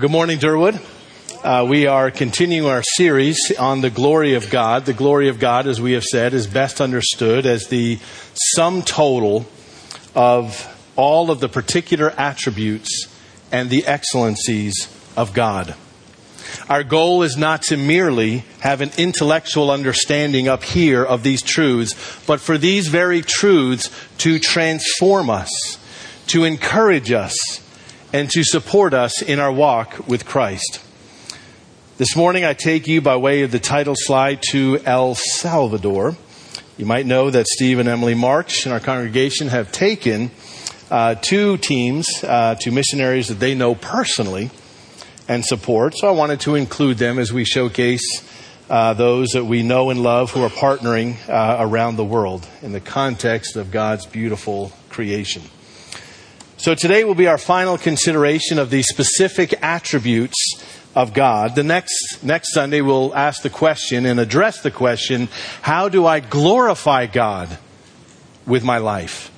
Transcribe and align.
Good 0.00 0.10
morning, 0.10 0.38
Durwood. 0.38 0.80
Uh, 1.44 1.66
we 1.68 1.86
are 1.86 2.10
continuing 2.10 2.66
our 2.66 2.82
series 2.82 3.52
on 3.58 3.82
the 3.82 3.90
glory 3.90 4.32
of 4.32 4.48
God. 4.48 4.86
The 4.86 4.94
glory 4.94 5.28
of 5.28 5.38
God, 5.38 5.66
as 5.66 5.78
we 5.78 5.92
have 5.92 6.04
said, 6.04 6.32
is 6.32 6.46
best 6.46 6.80
understood 6.80 7.44
as 7.44 7.66
the 7.66 7.98
sum 8.32 8.80
total 8.80 9.44
of 10.14 10.66
all 10.96 11.30
of 11.30 11.40
the 11.40 11.50
particular 11.50 12.14
attributes 12.16 13.14
and 13.52 13.68
the 13.68 13.84
excellencies 13.84 14.88
of 15.18 15.34
God. 15.34 15.74
Our 16.70 16.82
goal 16.82 17.22
is 17.22 17.36
not 17.36 17.60
to 17.64 17.76
merely 17.76 18.44
have 18.60 18.80
an 18.80 18.92
intellectual 18.96 19.70
understanding 19.70 20.48
up 20.48 20.64
here 20.64 21.04
of 21.04 21.24
these 21.24 21.42
truths, 21.42 21.92
but 22.26 22.40
for 22.40 22.56
these 22.56 22.88
very 22.88 23.20
truths 23.20 23.90
to 24.16 24.38
transform 24.38 25.28
us, 25.28 25.50
to 26.28 26.44
encourage 26.44 27.12
us, 27.12 27.36
and 28.12 28.28
to 28.30 28.42
support 28.42 28.92
us 28.92 29.22
in 29.22 29.38
our 29.38 29.52
walk 29.52 30.08
with 30.08 30.26
Christ. 30.26 30.80
This 31.96 32.16
morning, 32.16 32.44
I 32.44 32.54
take 32.54 32.88
you 32.88 33.00
by 33.00 33.16
way 33.16 33.42
of 33.42 33.52
the 33.52 33.58
title 33.58 33.94
slide 33.96 34.42
to 34.50 34.78
El 34.84 35.14
Salvador. 35.14 36.16
You 36.76 36.86
might 36.86 37.06
know 37.06 37.30
that 37.30 37.46
Steve 37.46 37.78
and 37.78 37.88
Emily 37.88 38.14
March 38.14 38.66
in 38.66 38.72
our 38.72 38.80
congregation 38.80 39.48
have 39.48 39.70
taken 39.70 40.30
uh, 40.90 41.14
two 41.14 41.56
teams, 41.58 42.08
uh, 42.24 42.56
two 42.60 42.72
missionaries 42.72 43.28
that 43.28 43.38
they 43.38 43.54
know 43.54 43.74
personally 43.74 44.50
and 45.28 45.44
support. 45.44 45.94
So 45.96 46.08
I 46.08 46.12
wanted 46.12 46.40
to 46.40 46.56
include 46.56 46.98
them 46.98 47.18
as 47.18 47.32
we 47.32 47.44
showcase 47.44 48.24
uh, 48.68 48.94
those 48.94 49.28
that 49.30 49.44
we 49.44 49.62
know 49.62 49.90
and 49.90 50.02
love 50.02 50.32
who 50.32 50.42
are 50.42 50.48
partnering 50.48 51.16
uh, 51.28 51.58
around 51.60 51.96
the 51.96 52.04
world 52.04 52.46
in 52.62 52.72
the 52.72 52.80
context 52.80 53.56
of 53.56 53.70
God's 53.70 54.06
beautiful 54.06 54.72
creation. 54.88 55.42
So 56.60 56.74
today 56.74 57.04
will 57.04 57.14
be 57.14 57.26
our 57.26 57.38
final 57.38 57.78
consideration 57.78 58.58
of 58.58 58.68
the 58.68 58.82
specific 58.82 59.54
attributes 59.62 60.62
of 60.94 61.14
God. 61.14 61.54
The 61.54 61.62
next, 61.62 62.22
next 62.22 62.52
Sunday 62.52 62.82
we'll 62.82 63.14
ask 63.14 63.40
the 63.40 63.48
question 63.48 64.04
and 64.04 64.20
address 64.20 64.60
the 64.60 64.70
question, 64.70 65.30
how 65.62 65.88
do 65.88 66.04
I 66.04 66.20
glorify 66.20 67.06
God 67.06 67.56
with 68.44 68.62
my 68.62 68.76
life? 68.76 69.32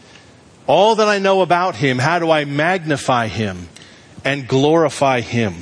All 0.66 0.96
that 0.96 1.06
I 1.06 1.20
know 1.20 1.42
about 1.42 1.76
Him, 1.76 2.00
how 2.00 2.18
do 2.18 2.28
I 2.28 2.44
magnify 2.44 3.28
Him 3.28 3.68
and 4.24 4.48
glorify 4.48 5.20
Him? 5.20 5.54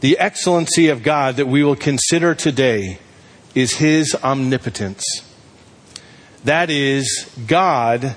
The 0.00 0.18
excellency 0.18 0.88
of 0.88 1.04
God 1.04 1.36
that 1.36 1.46
we 1.46 1.62
will 1.62 1.76
consider 1.76 2.34
today 2.34 2.98
is 3.54 3.74
His 3.74 4.12
omnipotence. 4.24 5.04
That 6.42 6.68
is, 6.68 7.30
God 7.46 8.16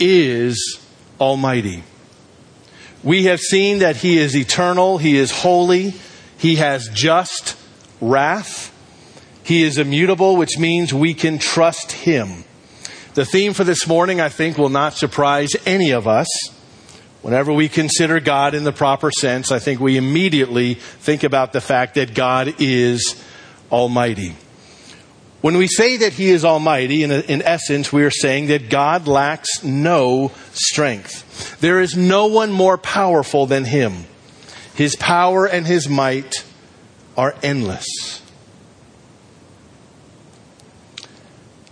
is 0.00 0.81
Almighty. 1.22 1.84
We 3.04 3.24
have 3.24 3.40
seen 3.40 3.78
that 3.78 3.96
He 3.96 4.18
is 4.18 4.36
eternal, 4.36 4.98
He 4.98 5.16
is 5.16 5.30
holy, 5.30 5.94
He 6.36 6.56
has 6.56 6.88
just 6.92 7.56
wrath, 8.00 8.74
He 9.44 9.62
is 9.62 9.78
immutable, 9.78 10.36
which 10.36 10.58
means 10.58 10.92
we 10.92 11.14
can 11.14 11.38
trust 11.38 11.92
Him. 11.92 12.44
The 13.14 13.24
theme 13.24 13.52
for 13.52 13.62
this 13.62 13.86
morning, 13.86 14.20
I 14.20 14.28
think, 14.28 14.58
will 14.58 14.68
not 14.68 14.94
surprise 14.94 15.50
any 15.64 15.92
of 15.92 16.08
us. 16.08 16.26
Whenever 17.22 17.52
we 17.52 17.68
consider 17.68 18.18
God 18.18 18.54
in 18.54 18.64
the 18.64 18.72
proper 18.72 19.12
sense, 19.12 19.52
I 19.52 19.60
think 19.60 19.78
we 19.78 19.96
immediately 19.96 20.74
think 20.74 21.22
about 21.22 21.52
the 21.52 21.60
fact 21.60 21.94
that 21.94 22.14
God 22.14 22.56
is 22.58 23.22
Almighty. 23.70 24.34
When 25.42 25.56
we 25.56 25.66
say 25.66 25.96
that 25.98 26.12
He 26.12 26.30
is 26.30 26.44
Almighty, 26.44 27.02
in, 27.02 27.10
in, 27.10 27.42
essence, 27.42 27.92
we 27.92 28.04
are 28.04 28.12
saying 28.12 28.46
that 28.46 28.70
God 28.70 29.08
lacks 29.08 29.64
no 29.64 30.30
strength. 30.52 31.60
There 31.60 31.80
is 31.80 31.96
no 31.96 32.26
one 32.26 32.52
more 32.52 32.78
powerful 32.78 33.46
than 33.46 33.64
Him. 33.64 34.04
His 34.74 34.94
power 34.94 35.44
and 35.44 35.66
His 35.66 35.88
might 35.88 36.44
are 37.16 37.34
endless. 37.42 38.22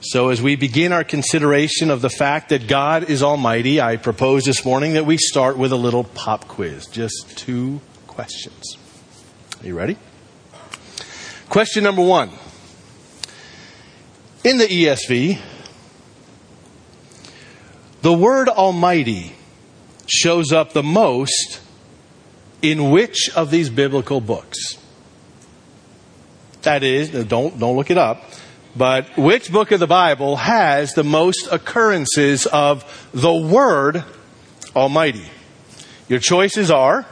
So, 0.00 0.30
as 0.30 0.42
we 0.42 0.56
begin 0.56 0.92
our 0.92 1.04
consideration 1.04 1.90
of 1.90 2.02
the 2.02 2.10
fact 2.10 2.48
that 2.48 2.66
God 2.66 3.08
is 3.08 3.22
Almighty, 3.22 3.80
I 3.80 3.98
propose 3.98 4.44
this 4.44 4.64
morning 4.64 4.94
that 4.94 5.06
we 5.06 5.16
start 5.16 5.56
with 5.56 5.70
a 5.70 5.76
little 5.76 6.02
pop 6.02 6.48
quiz. 6.48 6.86
Just 6.86 7.38
two 7.38 7.80
questions. 8.08 8.76
Are 9.60 9.66
you 9.66 9.76
ready? 9.76 9.96
Question 11.48 11.84
number 11.84 12.02
one. 12.02 12.30
In 14.42 14.56
the 14.56 14.66
ESV, 14.66 15.38
the 18.00 18.12
word 18.12 18.48
Almighty 18.48 19.36
shows 20.06 20.50
up 20.50 20.72
the 20.72 20.82
most 20.82 21.60
in 22.62 22.90
which 22.90 23.30
of 23.36 23.50
these 23.50 23.68
biblical 23.68 24.22
books? 24.22 24.78
That 26.62 26.82
is, 26.82 27.10
don't, 27.26 27.58
don't 27.58 27.76
look 27.76 27.90
it 27.90 27.98
up, 27.98 28.22
but 28.74 29.16
which 29.18 29.52
book 29.52 29.72
of 29.72 29.80
the 29.80 29.86
Bible 29.86 30.36
has 30.36 30.94
the 30.94 31.04
most 31.04 31.48
occurrences 31.52 32.46
of 32.46 33.10
the 33.12 33.34
word 33.34 34.04
Almighty? 34.74 35.26
Your 36.08 36.18
choices 36.18 36.70
are 36.70 37.06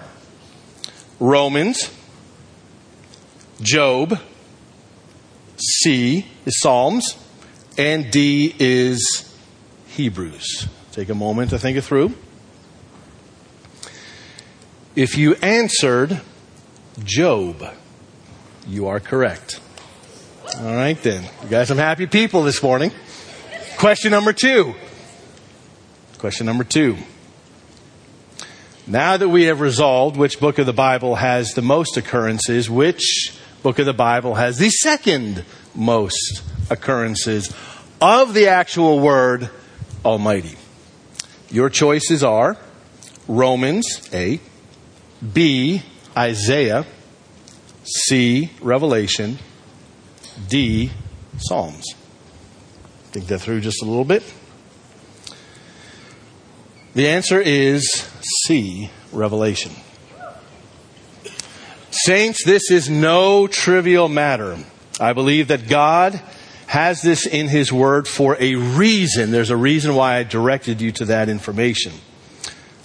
Romans, 1.21 1.93
Job, 3.61 4.19
C 5.59 6.27
is 6.47 6.61
Psalms, 6.61 7.17
and 7.77 8.11
D 8.11 8.55
is 8.59 9.35
Hebrews. 9.89 10.69
Take 10.93 11.09
a 11.09 11.15
moment 11.15 11.51
to 11.51 11.59
think 11.59 11.77
it 11.77 11.83
through. 11.83 12.15
If 14.95 15.17
you 15.17 15.35
answered 15.37 16.21
Job, 17.05 17.65
you 18.67 18.89
are 18.89 19.01
correct. 19.01 19.61
All 20.57 20.75
right, 20.75 21.01
then. 21.03 21.25
You 21.43 21.49
got 21.49 21.67
some 21.67 21.79
happy 21.79 22.07
people 22.07 22.43
this 22.43 22.63
morning. 22.63 22.91
Question 23.77 24.11
number 24.11 24.33
two. 24.33 24.75
Question 26.19 26.47
number 26.47 26.65
two. 26.65 26.97
Now 28.87 29.17
that 29.17 29.29
we 29.29 29.45
have 29.45 29.61
resolved 29.61 30.17
which 30.17 30.41
book 30.41 30.59
of 30.59 30.67
the 30.67 30.73
Bible 30.73 31.17
has 31.17 31.53
the 31.53 31.63
most 31.63 31.97
occurrences, 31.97 32.71
which 32.71 33.39
book 33.63 33.79
of 33.79 33.87
the 33.87 33.93
Bible 33.93 34.35
has 34.35 34.59
the 34.59 34.71
second 34.71 35.45
most 35.75 36.43
occurrences 36.71 37.53
of 38.01 38.35
the 38.35 38.49
actual 38.49 39.01
word 39.01 39.51
Almighty. 40.05 40.57
Your 41.51 41.71
choices 41.71 42.23
are 42.23 42.57
Romans, 43.27 44.09
A, 44.13 44.41
B, 45.33 45.83
Isaiah, 46.17 46.87
C, 47.85 48.51
Revelation, 48.61 49.39
D, 50.49 50.91
Psalms. 51.39 51.95
Think 53.11 53.27
that 53.27 53.41
through 53.41 53.61
just 53.61 53.83
a 53.83 53.87
little 53.87 54.05
bit. 54.05 54.23
The 56.95 57.09
answer 57.09 57.41
is 57.41 58.09
C, 58.45 58.91
Revelation. 59.13 59.73
Saints, 62.09 62.43
this 62.43 62.71
is 62.71 62.89
no 62.89 63.47
trivial 63.47 64.09
matter. 64.09 64.57
I 64.99 65.13
believe 65.13 65.49
that 65.49 65.69
God 65.69 66.19
has 66.67 67.03
this 67.03 67.27
in 67.27 67.49
His 67.49 67.71
Word 67.71 68.09
for 68.09 68.35
a 68.41 68.55
reason. 68.55 69.31
There's 69.31 69.51
a 69.51 69.59
reason 69.59 69.95
why 69.95 70.17
I 70.17 70.23
directed 70.23 70.81
you 70.81 70.91
to 70.93 71.05
that 71.05 71.29
information. 71.29 71.93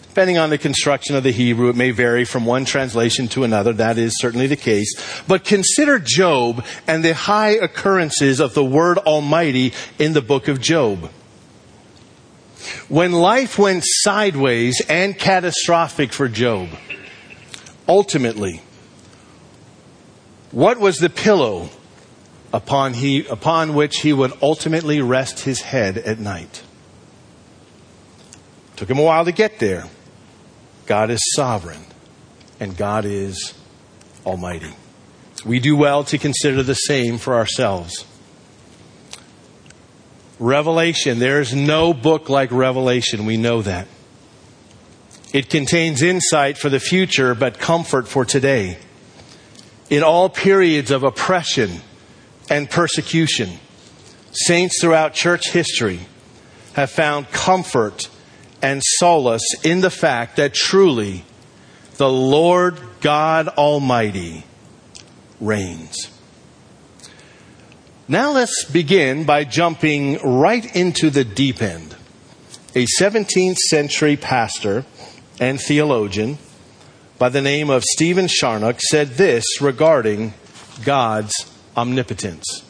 Depending 0.10 0.38
on 0.38 0.50
the 0.50 0.58
construction 0.58 1.16
of 1.16 1.24
the 1.24 1.32
Hebrew, 1.32 1.70
it 1.70 1.78
may 1.78 1.92
vary 1.92 2.26
from 2.26 2.46
one 2.46 2.66
translation 2.66 3.30
to 3.30 3.46
another. 3.46 3.72
That 3.72 3.98
is 3.98 4.20
certainly 4.20 4.48
the 4.48 4.58
case. 4.58 4.94
But 5.26 5.46
consider 5.46 6.00
Job 6.00 6.66
and 6.86 7.02
the 7.02 7.14
high 7.14 7.52
occurrences 7.52 8.42
of 8.42 8.54
the 8.54 8.66
word 8.66 8.98
Almighty 8.98 9.72
in 10.00 10.12
the 10.12 10.22
book 10.22 10.50
of 10.50 10.60
Job. 10.60 11.10
When 12.90 13.14
life 13.14 13.58
went 13.58 13.86
sideways 13.86 14.82
and 14.90 15.18
catastrophic 15.18 16.12
for 16.12 16.28
Job, 16.28 16.68
ultimately, 17.88 18.62
what 20.54 20.80
was 20.80 21.00
the 21.00 21.10
pillow 21.10 21.70
upon, 22.54 22.94
he, 22.94 23.26
upon 23.26 23.74
which 23.74 24.02
he 24.02 24.14
would 24.14 24.32
ultimately 24.40 25.02
rest 25.02 25.40
his 25.40 25.62
head 25.62 25.98
at 25.98 26.20
night? 26.20 26.62
Took 28.76 28.88
him 28.88 29.00
a 29.00 29.02
while 29.02 29.26
to 29.26 29.32
get 29.32 29.58
there. 29.58 29.86
God 30.86 31.10
is 31.10 31.20
sovereign 31.36 31.84
and 32.60 32.78
God 32.78 33.04
is 33.04 33.56
almighty. 34.28 34.72
We 35.44 35.60
do 35.60 35.76
well 35.76 36.04
to 36.06 36.20
consider 36.20 36.62
the 36.62 36.76
same 36.76 37.18
for 37.18 37.34
ourselves. 37.34 38.06
Revelation, 40.38 41.18
there 41.18 41.42
is 41.42 41.56
no 41.56 41.96
book 41.96 42.30
like 42.30 42.52
Revelation. 42.52 43.26
We 43.26 43.38
know 43.38 43.64
that. 43.64 43.88
It 45.34 45.50
contains 45.50 46.04
insight 46.04 46.60
for 46.60 46.70
the 46.70 46.80
future, 46.80 47.34
but 47.34 47.58
comfort 47.58 48.08
for 48.08 48.24
today 48.24 48.78
in 49.94 50.02
all 50.02 50.28
periods 50.28 50.90
of 50.90 51.04
oppression 51.04 51.80
and 52.50 52.68
persecution, 52.68 53.60
saints 54.32 54.82
throughout 54.82 55.14
church 55.14 55.52
history 55.52 56.00
have 56.74 56.90
found 56.90 57.30
comfort 57.30 58.10
and 58.60 58.82
solace 58.84 59.48
in 59.64 59.82
the 59.82 59.92
fact 59.92 60.38
that 60.38 60.52
truly 60.52 61.24
the 61.98 62.10
Lord 62.10 62.80
God 63.02 63.50
Almighty 63.50 64.44
reigns. 65.40 66.10
Now 68.08 68.32
let's 68.32 68.66
begin 68.66 69.26
by 69.26 69.44
jumping 69.44 70.18
right 70.24 70.76
into 70.76 71.12
the 71.12 71.24
deep 71.24 71.62
end. 71.62 71.96
A 72.74 72.88
17th 73.00 73.58
century 73.58 74.18
pastor 74.18 74.86
and 75.40 75.62
theologian 75.62 76.40
by 77.24 77.30
the 77.30 77.42
name 77.42 77.70
of 77.70 77.86
Stephen 77.86 78.28
Charnock 78.28 78.82
said 78.82 79.12
this 79.12 79.62
regarding 79.62 80.34
God's 80.84 81.32
omnipotence. 81.78 82.66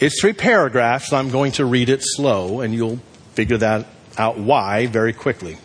It's 0.00 0.18
three 0.18 0.32
paragraphs. 0.32 1.12
I'm 1.12 1.28
going 1.28 1.52
to 1.52 1.66
read 1.66 1.90
it 1.90 2.00
slow, 2.02 2.62
and 2.62 2.72
you'll 2.72 3.00
figure 3.34 3.58
that 3.58 3.86
out 4.16 4.38
why 4.38 4.86
very 4.86 5.12
quickly. 5.12 5.58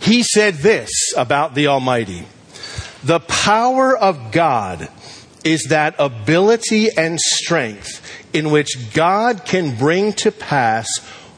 He 0.00 0.24
said 0.24 0.54
this 0.54 0.90
about 1.16 1.54
the 1.54 1.68
Almighty 1.68 2.26
The 3.04 3.20
power 3.20 3.96
of 3.96 4.32
God 4.32 4.88
is 5.44 5.66
that 5.68 5.94
ability 6.00 6.88
and 6.96 7.20
strength 7.20 8.02
in 8.32 8.50
which 8.50 8.92
God 8.92 9.44
can 9.44 9.78
bring 9.78 10.14
to 10.14 10.32
pass 10.32 10.88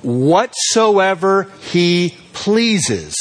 whatsoever 0.01 1.51
He 1.71 2.15
pleases, 2.33 3.15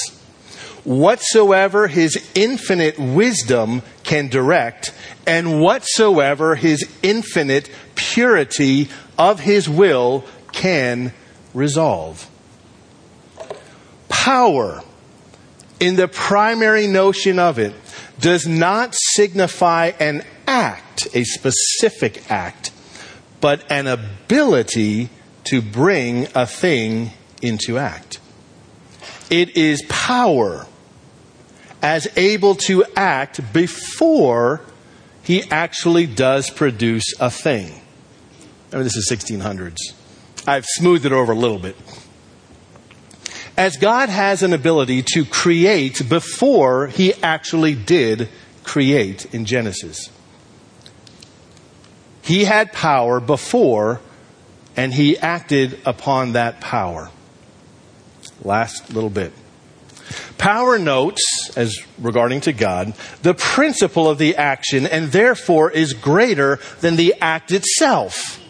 whatsoever 0.86 1.88
His 1.88 2.18
infinite 2.34 2.98
wisdom 2.98 3.82
can 4.04 4.30
direct, 4.30 4.94
and 5.28 5.60
whatsoever 5.60 6.56
His 6.56 6.88
infinite 7.04 7.70
purity 7.96 8.90
of 9.18 9.42
His 9.42 9.68
will 9.68 10.24
can 10.52 11.12
resolve. 11.54 12.30
Power, 14.08 14.82
in 15.80 15.98
the 15.98 16.08
primary 16.08 16.88
notion 16.88 17.40
of 17.40 17.60
it, 17.60 17.74
does 18.20 18.48
not 18.48 18.96
signify 18.96 19.92
an 20.00 20.24
act, 20.48 21.08
a 21.14 21.24
specific 21.24 22.32
act, 22.32 22.72
but 23.42 23.64
an 23.70 23.88
ability 23.88 25.10
to 25.44 25.62
bring 25.62 26.28
a 26.34 26.46
thing 26.46 27.12
into 27.42 27.78
act. 27.78 28.20
It 29.30 29.58
is 29.58 29.84
power 29.90 30.66
as 31.82 32.08
able 32.18 32.56
to 32.56 32.84
act 32.96 33.54
before 33.54 34.62
he 35.24 35.44
actually 35.52 36.06
does 36.06 36.50
produce 36.50 37.14
a 37.20 37.30
thing. 37.30 37.82
I 38.72 38.76
mean, 38.76 38.84
this 38.84 38.96
is 38.96 39.10
1600s. 39.12 39.78
I've 40.48 40.66
smoothed 40.66 41.06
it 41.06 41.12
over 41.12 41.32
a 41.32 41.36
little 41.36 41.60
bit. 41.60 41.76
As 43.58 43.78
God 43.78 44.10
has 44.10 44.44
an 44.44 44.54
ability 44.54 45.04
to 45.14 45.26
create 45.26 46.08
before 46.10 46.88
he 46.88 47.14
actually 47.16 47.74
did 47.74 48.30
create 48.64 49.34
in 49.34 49.46
Genesis. 49.46 50.10
He 52.22 52.44
had 52.44 52.74
power 52.74 53.20
before 53.20 54.02
and 54.76 54.94
he 54.94 55.18
acted 55.18 55.80
upon 55.86 56.34
that 56.34 56.60
power. 56.60 57.10
Last 58.44 58.94
little 58.94 59.10
bit. 59.10 59.32
Power 60.38 60.78
notes, 60.78 61.22
as 61.56 61.76
regarding 61.98 62.42
to 62.42 62.54
God, 62.54 62.94
the 63.22 63.34
principle 63.34 64.10
of 64.10 64.18
the 64.18 64.36
action 64.36 64.86
and 64.86 65.12
therefore 65.12 65.72
is 65.72 65.94
greater 65.94 66.60
than 66.82 66.96
the 66.96 67.16
act 67.22 67.52
itself. 67.52 68.42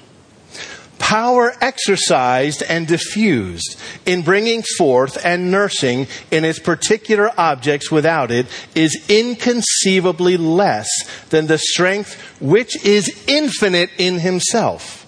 Power 0.98 1.54
exercised 1.62 2.64
and 2.64 2.88
diffused 2.88 3.80
in 4.06 4.24
bringing 4.24 4.64
forth 4.78 5.24
and 5.24 5.52
nursing 5.52 6.08
in 6.32 6.44
its 6.44 6.58
particular 6.58 7.30
objects 7.38 7.92
without 7.92 8.32
it 8.32 8.48
is 8.74 9.06
inconceivably 9.08 10.36
less 10.38 10.90
than 11.30 11.48
the 11.48 11.60
strength 11.60 12.20
which 12.42 12.84
is 12.84 13.24
infinite 13.28 13.92
in 13.98 14.20
himself. 14.20 15.06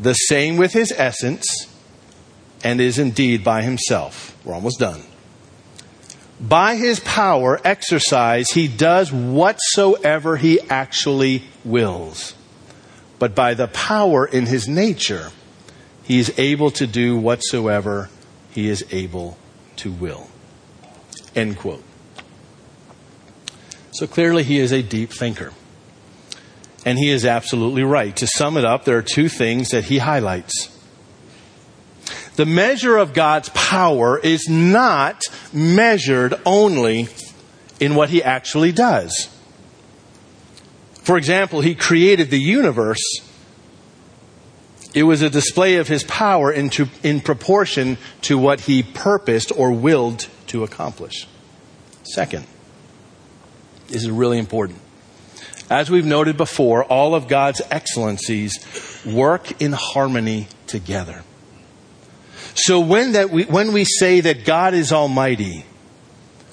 The 0.00 0.14
same 0.14 0.56
with 0.56 0.72
his 0.72 0.92
essence 0.96 1.44
and 2.64 2.80
is 2.80 2.98
indeed 2.98 3.44
by 3.44 3.62
himself. 3.62 4.36
We're 4.44 4.54
almost 4.54 4.80
done. 4.80 5.02
By 6.40 6.76
his 6.76 6.98
power 6.98 7.60
exercise, 7.62 8.50
he 8.50 8.66
does 8.66 9.12
whatsoever 9.12 10.36
he 10.36 10.60
actually 10.62 11.44
wills. 11.64 12.34
But 13.18 13.34
by 13.34 13.54
the 13.54 13.68
power 13.68 14.26
in 14.26 14.46
his 14.46 14.66
nature, 14.66 15.30
he 16.02 16.18
is 16.18 16.32
able 16.36 16.70
to 16.72 16.86
do 16.86 17.16
whatsoever 17.16 18.10
he 18.50 18.68
is 18.68 18.84
able 18.90 19.38
to 19.76 19.92
will. 19.92 20.28
End 21.36 21.56
quote. 21.56 21.84
So 23.92 24.06
clearly, 24.06 24.42
he 24.42 24.58
is 24.58 24.72
a 24.72 24.82
deep 24.82 25.10
thinker. 25.10 25.52
And 26.84 26.98
he 26.98 27.10
is 27.10 27.24
absolutely 27.24 27.84
right. 27.84 28.14
To 28.16 28.26
sum 28.26 28.56
it 28.56 28.64
up, 28.64 28.84
there 28.84 28.98
are 28.98 29.02
two 29.02 29.28
things 29.28 29.70
that 29.70 29.84
he 29.84 29.98
highlights. 29.98 30.73
The 32.36 32.46
measure 32.46 32.96
of 32.96 33.12
God's 33.12 33.48
power 33.50 34.18
is 34.18 34.48
not 34.48 35.22
measured 35.52 36.34
only 36.44 37.08
in 37.78 37.94
what 37.94 38.10
he 38.10 38.22
actually 38.22 38.72
does. 38.72 39.28
For 41.02 41.16
example, 41.16 41.60
he 41.60 41.74
created 41.74 42.30
the 42.30 42.40
universe. 42.40 43.02
It 44.94 45.04
was 45.04 45.22
a 45.22 45.30
display 45.30 45.76
of 45.76 45.86
his 45.86 46.02
power 46.04 46.50
in, 46.50 46.70
in 47.02 47.20
proportion 47.20 47.98
to 48.22 48.38
what 48.38 48.60
he 48.60 48.82
purposed 48.82 49.52
or 49.56 49.70
willed 49.70 50.28
to 50.48 50.64
accomplish. 50.64 51.28
Second, 52.04 52.46
this 53.88 54.02
is 54.02 54.10
really 54.10 54.38
important. 54.38 54.80
As 55.70 55.90
we've 55.90 56.04
noted 56.04 56.36
before, 56.36 56.84
all 56.84 57.14
of 57.14 57.28
God's 57.28 57.62
excellencies 57.70 59.02
work 59.04 59.60
in 59.62 59.72
harmony 59.72 60.48
together. 60.66 61.22
So 62.54 62.80
when, 62.80 63.12
that 63.12 63.30
we, 63.30 63.44
when 63.44 63.72
we 63.72 63.84
say 63.84 64.20
that 64.20 64.44
God 64.44 64.74
is 64.74 64.92
almighty, 64.92 65.64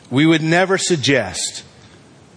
we 0.10 0.26
would 0.26 0.42
never 0.42 0.78
suggest 0.78 1.64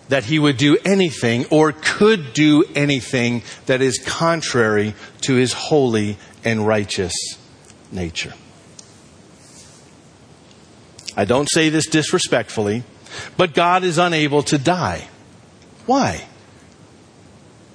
that 0.08 0.24
he 0.24 0.38
would 0.38 0.56
do 0.58 0.76
anything 0.84 1.46
or 1.46 1.72
could 1.72 2.34
do 2.34 2.64
anything 2.74 3.42
that 3.66 3.80
is 3.80 3.98
contrary 3.98 4.94
to 5.22 5.34
his 5.34 5.52
holy 5.52 6.18
and 6.44 6.66
righteous 6.66 7.14
nature. 7.90 8.34
I 11.16 11.24
don't 11.24 11.50
say 11.50 11.68
this 11.68 11.86
disrespectfully, 11.86 12.82
but 13.36 13.54
God 13.54 13.82
is 13.82 13.98
unable 13.98 14.42
to 14.44 14.58
die. 14.58 15.08
Why? 15.86 16.26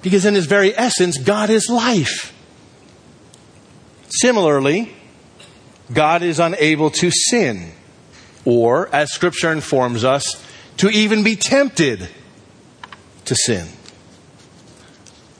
Because 0.02 0.24
in 0.24 0.34
his 0.34 0.46
very 0.46 0.76
essence, 0.76 1.18
God 1.18 1.50
is 1.50 1.68
life. 1.68 2.34
Similarly, 4.08 4.94
God 5.92 6.22
is 6.22 6.38
unable 6.38 6.90
to 6.90 7.10
sin, 7.10 7.72
or, 8.44 8.88
as 8.94 9.12
Scripture 9.12 9.52
informs 9.52 10.04
us, 10.04 10.44
to 10.76 10.88
even 10.88 11.22
be 11.22 11.36
tempted 11.36 12.08
to 13.24 13.34
sin. 13.34 13.68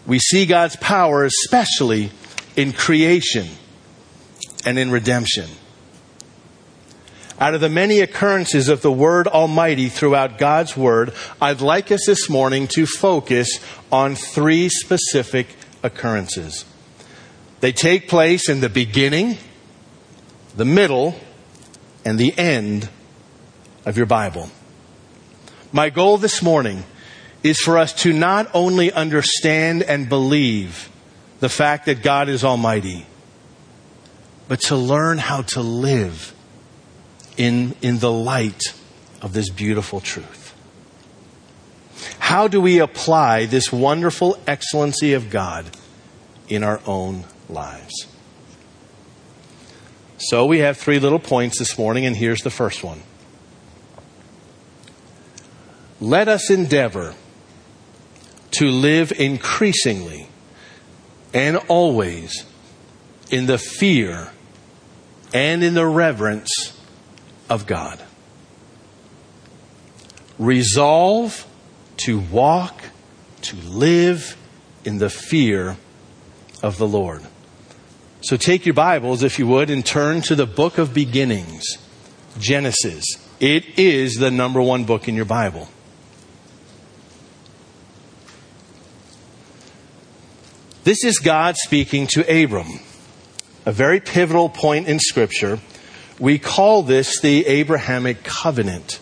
We 0.06 0.18
see 0.18 0.46
God's 0.46 0.76
power 0.76 1.24
especially 1.24 2.10
in 2.56 2.72
creation 2.72 3.46
and 4.64 4.78
in 4.78 4.90
redemption. 4.90 5.46
Out 7.38 7.54
of 7.54 7.62
the 7.62 7.70
many 7.70 8.00
occurrences 8.00 8.68
of 8.68 8.82
the 8.82 8.92
word 8.92 9.26
Almighty 9.26 9.88
throughout 9.88 10.36
God's 10.36 10.76
Word, 10.76 11.14
I'd 11.40 11.62
like 11.62 11.90
us 11.90 12.04
this 12.06 12.28
morning 12.28 12.68
to 12.74 12.84
focus 12.84 13.48
on 13.90 14.14
three 14.14 14.68
specific 14.68 15.46
occurrences. 15.82 16.66
They 17.60 17.72
take 17.72 18.08
place 18.08 18.50
in 18.50 18.60
the 18.60 18.68
beginning, 18.68 19.38
the 20.56 20.64
middle, 20.64 21.14
and 22.04 22.18
the 22.18 22.36
end 22.38 22.88
of 23.84 23.96
your 23.96 24.06
Bible. 24.06 24.50
My 25.72 25.90
goal 25.90 26.18
this 26.18 26.42
morning 26.42 26.84
is 27.42 27.58
for 27.58 27.78
us 27.78 27.92
to 28.02 28.12
not 28.12 28.50
only 28.54 28.92
understand 28.92 29.82
and 29.82 30.08
believe 30.08 30.88
the 31.40 31.48
fact 31.48 31.86
that 31.86 32.02
God 32.02 32.28
is 32.28 32.44
Almighty, 32.44 33.06
but 34.48 34.60
to 34.62 34.76
learn 34.76 35.18
how 35.18 35.42
to 35.42 35.60
live 35.60 36.34
in, 37.36 37.74
in 37.80 37.98
the 38.00 38.12
light 38.12 38.74
of 39.22 39.32
this 39.32 39.48
beautiful 39.48 40.00
truth? 40.00 40.54
How 42.18 42.48
do 42.48 42.60
we 42.60 42.78
apply 42.78 43.46
this 43.46 43.72
wonderful 43.72 44.38
excellency 44.46 45.14
of 45.14 45.30
God 45.30 45.66
in 46.48 46.62
our 46.62 46.80
own 46.86 47.24
lives? 47.48 48.06
So 50.22 50.44
we 50.44 50.58
have 50.58 50.76
three 50.76 50.98
little 50.98 51.18
points 51.18 51.58
this 51.58 51.78
morning, 51.78 52.04
and 52.04 52.14
here's 52.14 52.42
the 52.42 52.50
first 52.50 52.84
one. 52.84 53.02
Let 55.98 56.28
us 56.28 56.50
endeavor 56.50 57.14
to 58.52 58.68
live 58.68 59.12
increasingly 59.12 60.28
and 61.32 61.56
always 61.68 62.44
in 63.30 63.46
the 63.46 63.58
fear 63.58 64.30
and 65.32 65.64
in 65.64 65.74
the 65.74 65.86
reverence 65.86 66.78
of 67.48 67.66
God. 67.66 68.02
resolve 70.40 71.46
to 71.98 72.18
walk, 72.18 72.82
to 73.42 73.56
live 73.56 74.36
in 74.84 74.98
the 74.98 75.10
fear 75.10 75.76
of 76.62 76.78
the 76.78 76.88
Lord. 76.88 77.22
So 78.22 78.36
take 78.36 78.66
your 78.66 78.74
Bibles, 78.74 79.22
if 79.22 79.38
you 79.38 79.46
would, 79.46 79.70
and 79.70 79.84
turn 79.84 80.20
to 80.22 80.34
the 80.34 80.46
book 80.46 80.76
of 80.76 80.92
beginnings, 80.92 81.64
Genesis. 82.38 83.04
It 83.40 83.78
is 83.78 84.16
the 84.16 84.30
number 84.30 84.60
one 84.60 84.84
book 84.84 85.08
in 85.08 85.14
your 85.14 85.24
Bible. 85.24 85.68
This 90.84 91.02
is 91.02 91.18
God 91.18 91.56
speaking 91.56 92.06
to 92.08 92.20
Abram, 92.42 92.80
a 93.64 93.72
very 93.72 94.00
pivotal 94.00 94.50
point 94.50 94.86
in 94.86 94.98
Scripture. 94.98 95.58
We 96.18 96.38
call 96.38 96.82
this 96.82 97.20
the 97.20 97.46
Abrahamic 97.46 98.22
covenant. 98.22 99.00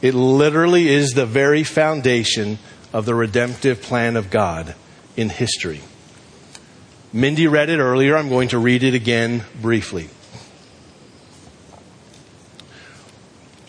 It 0.00 0.14
literally 0.14 0.88
is 0.88 1.10
the 1.10 1.26
very 1.26 1.64
foundation 1.64 2.58
of 2.92 3.04
the 3.04 3.16
redemptive 3.16 3.82
plan 3.82 4.16
of 4.16 4.30
God 4.30 4.76
in 5.16 5.30
history. 5.30 5.80
Mindy 7.14 7.46
read 7.46 7.70
it 7.70 7.78
earlier. 7.78 8.16
I'm 8.16 8.28
going 8.28 8.48
to 8.48 8.58
read 8.58 8.82
it 8.82 8.92
again 8.92 9.44
briefly. 9.62 10.10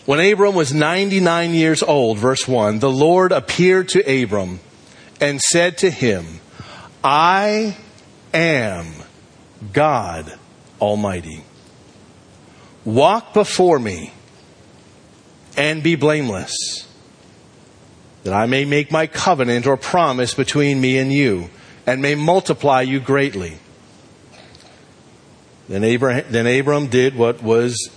When 0.04 0.18
Abram 0.18 0.56
was 0.56 0.74
99 0.74 1.54
years 1.54 1.80
old, 1.80 2.18
verse 2.18 2.48
1, 2.48 2.80
the 2.80 2.90
Lord 2.90 3.30
appeared 3.30 3.88
to 3.90 4.00
Abram 4.00 4.58
and 5.20 5.40
said 5.40 5.78
to 5.78 5.90
him, 5.90 6.40
I 7.04 7.76
am 8.34 8.86
God 9.72 10.36
Almighty. 10.80 11.44
Walk 12.84 13.32
before 13.32 13.78
me 13.78 14.12
and 15.56 15.84
be 15.84 15.94
blameless, 15.94 16.88
that 18.24 18.34
I 18.34 18.46
may 18.46 18.64
make 18.64 18.90
my 18.90 19.06
covenant 19.06 19.68
or 19.68 19.76
promise 19.76 20.34
between 20.34 20.80
me 20.80 20.98
and 20.98 21.12
you, 21.12 21.48
and 21.86 22.02
may 22.02 22.14
multiply 22.14 22.82
you 22.82 23.00
greatly. 23.00 23.58
Then 25.68 25.84
Abraham, 25.84 26.24
then 26.30 26.46
Abram 26.46 26.88
did 26.88 27.16
what 27.16 27.42
was 27.42 27.90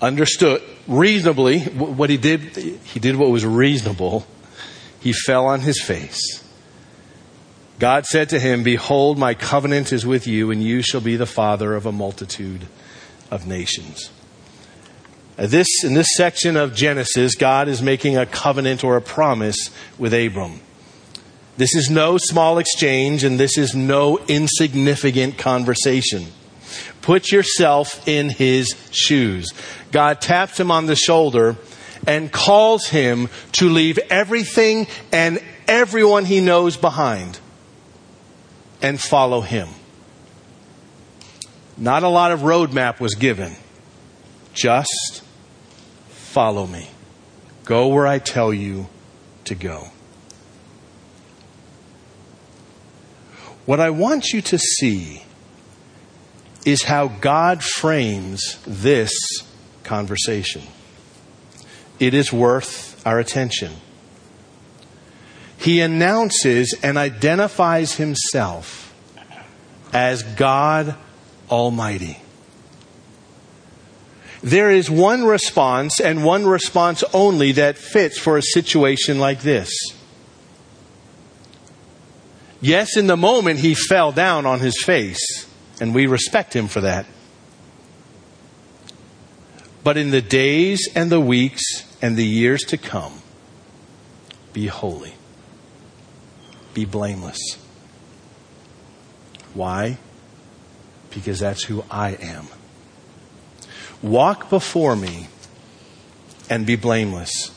understood 0.00 0.62
reasonably. 0.86 1.60
What 1.60 2.10
he 2.10 2.16
did, 2.16 2.40
he 2.56 3.00
did 3.00 3.16
what 3.16 3.30
was 3.30 3.44
reasonable. 3.44 4.26
He 5.00 5.12
fell 5.12 5.46
on 5.46 5.60
his 5.60 5.82
face 5.82 6.44
God 7.78 8.06
said 8.06 8.28
to 8.30 8.38
him, 8.38 8.62
Behold, 8.62 9.18
my 9.18 9.34
covenant 9.34 9.92
is 9.92 10.06
with 10.06 10.26
you, 10.26 10.50
and 10.50 10.62
you 10.62 10.82
shall 10.82 11.00
be 11.00 11.16
the 11.16 11.26
father 11.26 11.74
of 11.74 11.86
a 11.86 11.92
multitude 11.92 12.66
of 13.30 13.46
nations. 13.46 14.10
This, 15.36 15.66
in 15.82 15.94
this 15.94 16.06
section 16.14 16.56
of 16.56 16.74
Genesis, 16.74 17.34
God 17.34 17.66
is 17.66 17.82
making 17.82 18.16
a 18.16 18.26
covenant 18.26 18.84
or 18.84 18.96
a 18.96 19.02
promise 19.02 19.70
with 19.98 20.14
Abram. 20.14 20.60
This 21.56 21.74
is 21.74 21.88
no 21.88 22.18
small 22.18 22.58
exchange, 22.58 23.22
and 23.22 23.38
this 23.38 23.56
is 23.56 23.74
no 23.74 24.18
insignificant 24.26 25.38
conversation. 25.38 26.26
Put 27.00 27.30
yourself 27.30 28.08
in 28.08 28.30
his 28.30 28.74
shoes. 28.90 29.52
God 29.92 30.20
taps 30.20 30.58
him 30.58 30.70
on 30.70 30.86
the 30.86 30.96
shoulder 30.96 31.56
and 32.06 32.32
calls 32.32 32.88
him 32.88 33.28
to 33.52 33.68
leave 33.68 33.98
everything 34.10 34.86
and 35.12 35.38
everyone 35.68 36.24
he 36.24 36.40
knows 36.40 36.76
behind 36.76 37.38
and 38.82 39.00
follow 39.00 39.40
him. 39.40 39.68
Not 41.76 42.02
a 42.02 42.08
lot 42.08 42.32
of 42.32 42.40
roadmap 42.40 43.00
was 43.00 43.14
given. 43.14 43.56
Just 44.52 45.22
follow 46.08 46.66
me. 46.66 46.88
Go 47.64 47.88
where 47.88 48.06
I 48.06 48.18
tell 48.18 48.52
you 48.52 48.88
to 49.44 49.54
go. 49.54 49.90
What 53.66 53.80
I 53.80 53.90
want 53.90 54.32
you 54.32 54.42
to 54.42 54.58
see 54.58 55.24
is 56.64 56.82
how 56.82 57.08
God 57.08 57.62
frames 57.62 58.58
this 58.66 59.12
conversation. 59.82 60.62
It 61.98 62.14
is 62.14 62.32
worth 62.32 63.06
our 63.06 63.18
attention 63.18 63.72
he 65.64 65.80
announces 65.80 66.74
and 66.82 66.98
identifies 66.98 67.94
himself 67.94 68.94
as 69.94 70.22
God 70.22 70.94
Almighty. 71.50 72.20
There 74.42 74.70
is 74.70 74.90
one 74.90 75.24
response 75.24 76.00
and 76.00 76.22
one 76.22 76.44
response 76.44 77.02
only 77.14 77.52
that 77.52 77.78
fits 77.78 78.18
for 78.18 78.36
a 78.36 78.42
situation 78.42 79.18
like 79.18 79.40
this. 79.40 79.72
Yes, 82.64 82.96
in 82.96 83.06
the 83.06 83.16
moment 83.16 83.60
he 83.60 83.74
fell 83.74 84.10
down 84.10 84.46
on 84.46 84.60
his 84.60 84.82
face, 84.82 85.46
and 85.80 85.94
we 85.94 86.06
respect 86.06 86.56
him 86.56 86.66
for 86.66 86.80
that. 86.80 87.04
But 89.82 89.98
in 89.98 90.10
the 90.10 90.22
days 90.22 90.88
and 90.94 91.10
the 91.12 91.20
weeks 91.20 91.62
and 92.00 92.16
the 92.16 92.24
years 92.24 92.62
to 92.64 92.78
come, 92.78 93.20
be 94.54 94.68
holy 94.68 95.14
be 96.74 96.84
blameless. 96.84 97.38
Why? 99.54 99.98
Because 101.10 101.38
that's 101.38 101.62
who 101.64 101.84
I 101.90 102.10
am. 102.10 102.48
Walk 104.02 104.50
before 104.50 104.96
me 104.96 105.28
and 106.50 106.66
be 106.66 106.76
blameless. 106.76 107.52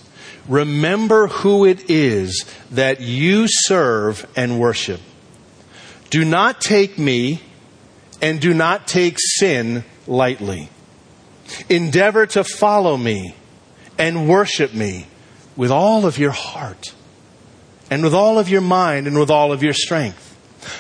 Remember 0.48 1.28
who 1.28 1.66
it 1.66 1.90
is 1.90 2.46
that 2.72 3.02
you 3.02 3.46
serve 3.48 4.26
and 4.36 4.60
worship. 4.60 5.02
Do 6.10 6.24
not 6.24 6.62
take 6.62 6.98
me 6.98 7.42
and 8.22 8.40
do 8.40 8.54
not 8.54 8.88
take 8.88 9.18
sin 9.20 9.84
lightly. 10.08 10.70
Endeavor 11.70 12.26
to 12.28 12.44
follow 12.44 12.98
me 12.98 13.36
and 13.98 14.30
worship 14.30 14.74
me 14.74 15.08
with 15.56 15.72
all 15.72 16.06
of 16.06 16.18
your 16.18 16.32
heart 16.32 16.94
and 17.90 18.04
with 18.04 18.14
all 18.14 18.40
of 18.40 18.50
your 18.50 18.62
mind 18.62 19.08
and 19.08 19.18
with 19.20 19.30
all 19.30 19.52
of 19.52 19.64
your 19.64 19.74
strength. 19.74 20.24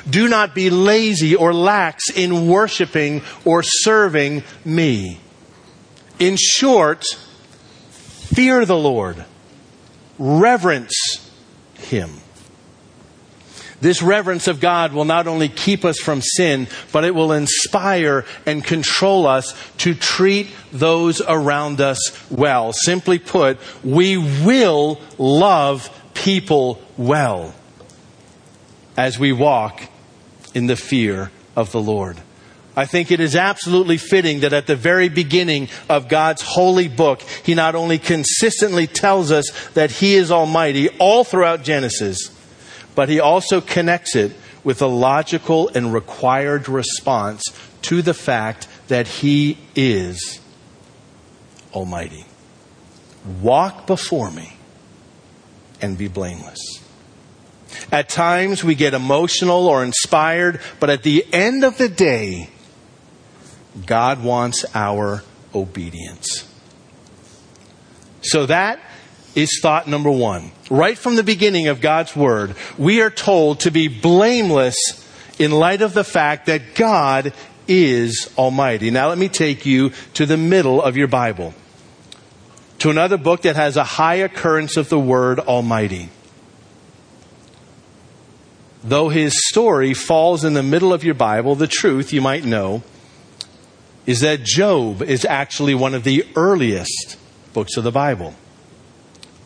Do 0.10 0.28
not 0.28 0.54
be 0.54 0.70
lazy 0.70 1.36
or 1.36 1.54
lax 1.54 2.10
in 2.10 2.48
worshiping 2.48 3.22
or 3.46 3.64
serving 3.64 4.44
me. 4.66 5.20
In 6.20 6.36
short, 6.38 7.06
fear 7.90 8.66
the 8.66 8.78
Lord, 8.78 9.24
reverence 10.18 11.30
Him. 11.76 12.12
This 13.80 14.02
reverence 14.02 14.48
of 14.48 14.60
God 14.60 14.94
will 14.94 15.06
not 15.06 15.28
only 15.28 15.50
keep 15.50 15.86
us 15.86 16.00
from 16.00 16.22
sin, 16.22 16.68
but 16.92 17.04
it 17.06 17.14
will 17.14 17.32
inspire 17.32 18.26
and 18.46 18.64
control 18.64 19.28
us 19.28 19.56
to 19.78 19.94
treat 19.94 20.48
those 20.72 21.22
around 21.22 21.80
us 21.80 22.30
well. 22.32 22.74
Simply 22.74 23.20
put, 23.20 23.60
we 23.84 24.18
will 24.18 25.00
love 25.20 25.92
people 26.16 26.82
well 26.98 27.54
as 28.98 29.20
we 29.20 29.32
walk 29.32 29.84
in 30.56 30.66
the 30.66 30.76
fear 30.76 31.30
of 31.56 31.72
the 31.72 31.82
Lord. 31.82 32.18
I 32.78 32.86
think 32.86 33.10
it 33.10 33.20
is 33.20 33.36
absolutely 33.36 33.98
fitting 33.98 34.42
that 34.42 34.54
at 34.54 34.68
the 34.68 34.76
very 34.76 35.10
beginning 35.10 35.70
of 35.90 36.08
God's 36.08 36.44
holy 36.44 36.88
book, 36.88 37.24
He 37.44 37.56
not 37.56 37.74
only 37.74 37.98
consistently 37.98 38.86
tells 38.86 39.32
us 39.32 39.50
that 39.70 39.90
He 39.90 40.14
is 40.14 40.32
Almighty 40.32 40.90
all 41.00 41.24
throughout 41.24 41.64
Genesis, 41.64 42.30
but 42.94 43.10
He 43.10 43.20
also 43.20 43.62
connects 43.62 44.16
it 44.16 44.36
with 44.64 44.80
a 44.84 44.88
logical 44.88 45.70
and 45.70 45.92
required 45.92 46.70
response 46.70 47.44
to 47.82 48.04
the 48.04 48.14
fact 48.14 48.68
that 48.90 49.08
He 49.08 49.58
is 49.76 50.40
Almighty. 51.74 52.26
Walk 53.42 53.88
before 53.88 54.30
me 54.30 54.54
and 55.82 55.98
be 55.98 56.08
blameless. 56.08 56.84
At 57.92 58.08
times 58.08 58.64
we 58.64 58.76
get 58.76 58.94
emotional 58.94 59.66
or 59.66 59.84
inspired, 59.84 60.62
but 60.80 60.92
at 60.92 61.02
the 61.02 61.26
end 61.34 61.64
of 61.64 61.80
the 61.80 61.90
day, 61.90 62.52
God 63.86 64.24
wants 64.24 64.66
our 64.74 65.24
obedience. 65.54 66.52
So 68.22 68.46
that 68.48 68.80
is 69.36 69.60
thought 69.62 69.88
number 69.88 70.12
one. 70.12 70.52
Right 70.70 70.98
from 70.98 71.16
the 71.16 71.24
beginning 71.24 71.68
of 71.68 71.80
God's 71.80 72.16
Word, 72.16 72.56
we 72.78 73.02
are 73.02 73.10
told 73.10 73.62
to 73.62 73.72
be 73.72 73.88
blameless 73.88 74.76
in 75.40 75.52
light 75.52 75.82
of 75.82 75.94
the 75.94 76.04
fact 76.04 76.48
that 76.48 76.76
God 76.76 77.34
is 77.68 78.34
Almighty. 78.38 78.90
Now 78.90 79.10
let 79.10 79.18
me 79.18 79.30
take 79.30 79.66
you 79.66 79.92
to 80.16 80.26
the 80.26 80.38
middle 80.38 80.82
of 80.82 80.98
your 80.98 81.08
Bible 81.08 81.54
to 82.80 82.90
another 82.90 83.18
book 83.18 83.42
that 83.42 83.56
has 83.56 83.78
a 83.78 83.84
high 83.84 84.16
occurrence 84.16 84.78
of 84.78 84.90
the 84.90 85.00
word 85.00 85.40
Almighty. 85.40 86.10
Though 88.84 89.10
his 89.10 89.48
story 89.48 89.94
falls 89.94 90.44
in 90.44 90.54
the 90.54 90.64
middle 90.64 90.94
of 90.94 91.04
your 91.04 91.16
Bible, 91.16 91.56
the 91.56 91.68
truth 91.68 92.14
you 92.14 92.22
might 92.22 92.46
know 92.46 92.84
is 94.08 94.22
that 94.22 94.42
Job 94.42 95.04
is 95.04 95.26
actually 95.26 95.76
one 95.76 95.94
of 95.94 96.04
the 96.04 96.26
earliest 96.36 97.18
books 97.54 97.76
of 97.76 97.84
the 97.84 97.92
Bible. 97.92 98.34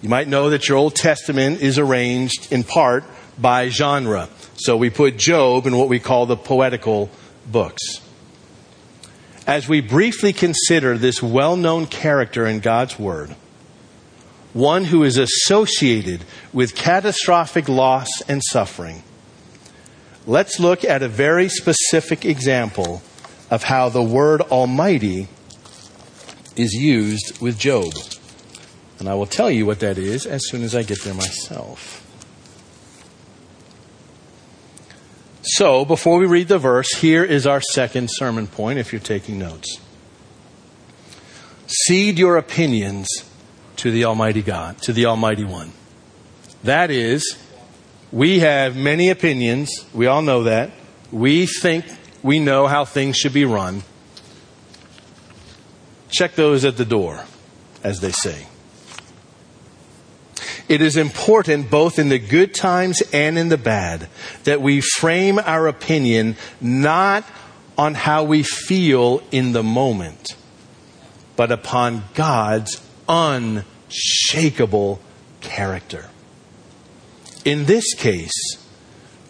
You 0.01 0.09
might 0.09 0.27
know 0.27 0.51
that 0.51 0.69
your 0.69 0.77
Old 0.77 0.95
Testament 0.95 1.61
is 1.61 1.79
arranged 1.79 2.51
in 2.51 2.63
part 2.63 3.03
by 3.37 3.69
genre. 3.69 4.29
So 4.55 4.77
we 4.77 4.91
put 4.91 5.17
Job 5.17 5.65
in 5.65 5.75
what 5.75 5.89
we 5.89 5.99
call 5.99 6.27
the 6.27 6.37
poetical 6.37 7.09
books. 7.51 8.01
As 9.47 9.67
we 9.67 9.81
briefly 9.81 10.31
consider 10.31 10.97
this 10.97 11.21
well 11.21 11.55
known 11.55 11.87
character 11.87 12.45
in 12.45 12.59
God's 12.59 12.99
Word, 12.99 13.35
one 14.53 14.85
who 14.85 15.03
is 15.03 15.17
associated 15.17 16.23
with 16.53 16.75
catastrophic 16.75 17.67
loss 17.67 18.09
and 18.27 18.43
suffering, 18.43 19.01
let's 20.27 20.59
look 20.59 20.85
at 20.85 21.01
a 21.01 21.07
very 21.07 21.49
specific 21.49 22.25
example 22.25 23.01
of 23.51 23.63
how 23.63 23.89
the 23.89 24.01
word 24.01 24.41
Almighty 24.41 25.27
is 26.55 26.73
used 26.73 27.39
with 27.41 27.59
Job. 27.59 27.93
And 28.97 29.09
I 29.09 29.13
will 29.13 29.25
tell 29.25 29.51
you 29.51 29.65
what 29.65 29.81
that 29.81 29.97
is 29.97 30.25
as 30.25 30.47
soon 30.47 30.63
as 30.63 30.73
I 30.73 30.83
get 30.83 31.01
there 31.03 31.13
myself. 31.13 31.97
So, 35.43 35.85
before 35.85 36.17
we 36.17 36.27
read 36.27 36.47
the 36.47 36.59
verse, 36.59 36.95
here 36.97 37.23
is 37.23 37.45
our 37.45 37.61
second 37.61 38.09
sermon 38.11 38.47
point 38.47 38.79
if 38.79 38.93
you're 38.93 39.01
taking 39.01 39.39
notes. 39.39 39.79
Cede 41.67 42.19
your 42.19 42.37
opinions 42.37 43.07
to 43.77 43.91
the 43.91 44.05
Almighty 44.05 44.43
God, 44.43 44.77
to 44.83 44.93
the 44.93 45.07
Almighty 45.07 45.43
One. 45.43 45.71
That 46.63 46.91
is, 46.91 47.37
we 48.11 48.39
have 48.39 48.77
many 48.77 49.09
opinions. 49.09 49.71
We 49.93 50.05
all 50.05 50.21
know 50.21 50.43
that. 50.43 50.71
We 51.11 51.47
think 51.47 51.85
we 52.23 52.39
know 52.39 52.67
how 52.67 52.85
things 52.85 53.17
should 53.17 53.33
be 53.33 53.45
run. 53.45 53.83
Check 56.09 56.35
those 56.35 56.65
at 56.65 56.77
the 56.77 56.85
door, 56.85 57.23
as 57.83 57.99
they 57.99 58.11
say. 58.11 58.47
It 60.67 60.81
is 60.81 60.95
important, 60.95 61.69
both 61.69 61.99
in 61.99 62.09
the 62.09 62.19
good 62.19 62.53
times 62.53 63.01
and 63.11 63.37
in 63.37 63.49
the 63.49 63.57
bad, 63.57 64.07
that 64.45 64.61
we 64.61 64.81
frame 64.81 65.39
our 65.39 65.67
opinion 65.67 66.37
not 66.61 67.25
on 67.77 67.93
how 67.93 68.23
we 68.23 68.43
feel 68.43 69.21
in 69.31 69.53
the 69.53 69.63
moment, 69.63 70.35
but 71.35 71.51
upon 71.51 72.03
God's 72.13 72.81
unshakable 73.09 75.01
character. 75.41 76.09
In 77.43 77.65
this 77.65 77.93
case, 77.95 78.57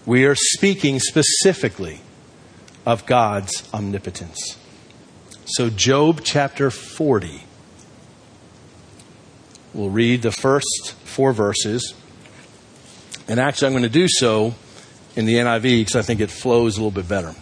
we 0.05 0.25
are 0.25 0.35
speaking 0.35 0.99
specifically 0.99 2.01
of 2.85 3.05
God's 3.05 3.69
omnipotence. 3.73 4.57
So, 5.45 5.69
Job 5.69 6.21
chapter 6.23 6.71
40. 6.71 7.43
We'll 9.73 9.89
read 9.89 10.21
the 10.21 10.31
first 10.31 10.95
four 11.03 11.33
verses. 11.33 11.93
And 13.27 13.39
actually, 13.39 13.67
I'm 13.67 13.73
going 13.73 13.83
to 13.83 13.89
do 13.89 14.07
so 14.09 14.55
in 15.15 15.25
the 15.25 15.35
NIV 15.35 15.61
because 15.61 15.95
I 15.95 16.01
think 16.01 16.19
it 16.19 16.29
flows 16.29 16.77
a 16.77 16.79
little 16.79 16.91
bit 16.91 17.07
better. 17.07 17.35